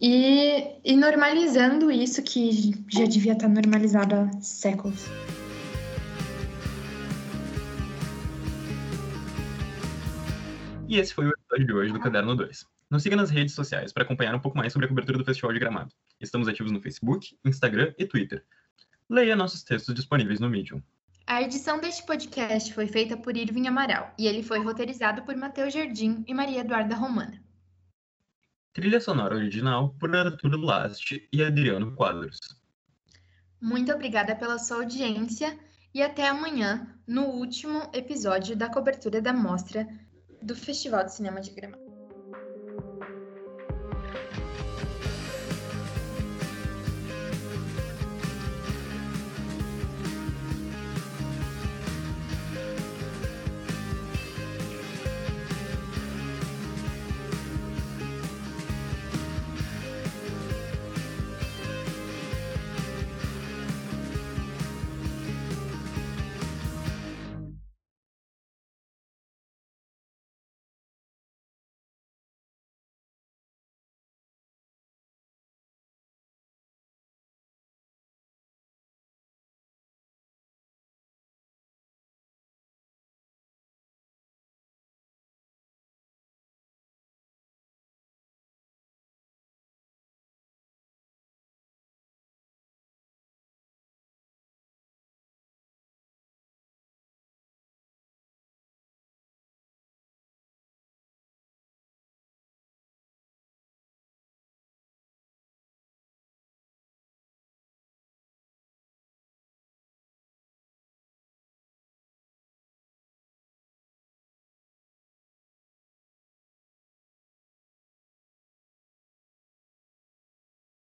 e, 0.00 0.66
e 0.84 0.96
normalizando 0.96 1.88
isso 1.88 2.20
que 2.20 2.74
já 2.88 3.04
devia 3.04 3.34
estar 3.34 3.48
normalizado 3.48 4.16
há 4.16 4.40
séculos. 4.40 5.06
E 10.92 10.98
esse 10.98 11.14
foi 11.14 11.24
o 11.24 11.30
episódio 11.30 11.66
de 11.66 11.72
hoje 11.72 11.90
do 11.90 11.98
Caderno 11.98 12.36
2. 12.36 12.66
Nos 12.90 13.02
siga 13.02 13.16
nas 13.16 13.30
redes 13.30 13.54
sociais 13.54 13.94
para 13.94 14.02
acompanhar 14.02 14.34
um 14.34 14.38
pouco 14.38 14.58
mais 14.58 14.74
sobre 14.74 14.84
a 14.84 14.88
cobertura 14.90 15.16
do 15.16 15.24
Festival 15.24 15.50
de 15.54 15.58
Gramado. 15.58 15.90
Estamos 16.20 16.46
ativos 16.48 16.70
no 16.70 16.82
Facebook, 16.82 17.34
Instagram 17.46 17.94
e 17.98 18.04
Twitter. 18.04 18.44
Leia 19.08 19.34
nossos 19.34 19.62
textos 19.62 19.94
disponíveis 19.94 20.38
no 20.38 20.50
Medium. 20.50 20.82
A 21.26 21.40
edição 21.40 21.80
deste 21.80 22.04
podcast 22.04 22.74
foi 22.74 22.86
feita 22.86 23.16
por 23.16 23.34
Irving 23.34 23.68
Amaral 23.68 24.12
e 24.18 24.26
ele 24.26 24.42
foi 24.42 24.58
roteirizado 24.58 25.22
por 25.22 25.34
Matheus 25.34 25.72
Jardim 25.72 26.22
e 26.28 26.34
Maria 26.34 26.60
Eduarda 26.60 26.94
Romana. 26.94 27.42
Trilha 28.74 29.00
sonora 29.00 29.34
original 29.34 29.96
por 29.98 30.14
Arthur 30.14 30.60
Last 30.60 31.26
e 31.32 31.42
Adriano 31.42 31.96
Quadros. 31.96 32.38
Muito 33.58 33.90
obrigada 33.90 34.36
pela 34.36 34.58
sua 34.58 34.82
audiência 34.82 35.58
e 35.94 36.02
até 36.02 36.28
amanhã 36.28 36.86
no 37.06 37.28
último 37.28 37.90
episódio 37.94 38.54
da 38.54 38.68
cobertura 38.68 39.22
da 39.22 39.32
mostra 39.32 39.88
do 40.42 40.54
Festival 40.54 41.04
de 41.04 41.14
Cinema 41.14 41.40
de 41.40 41.50
Gramado. 41.50 41.81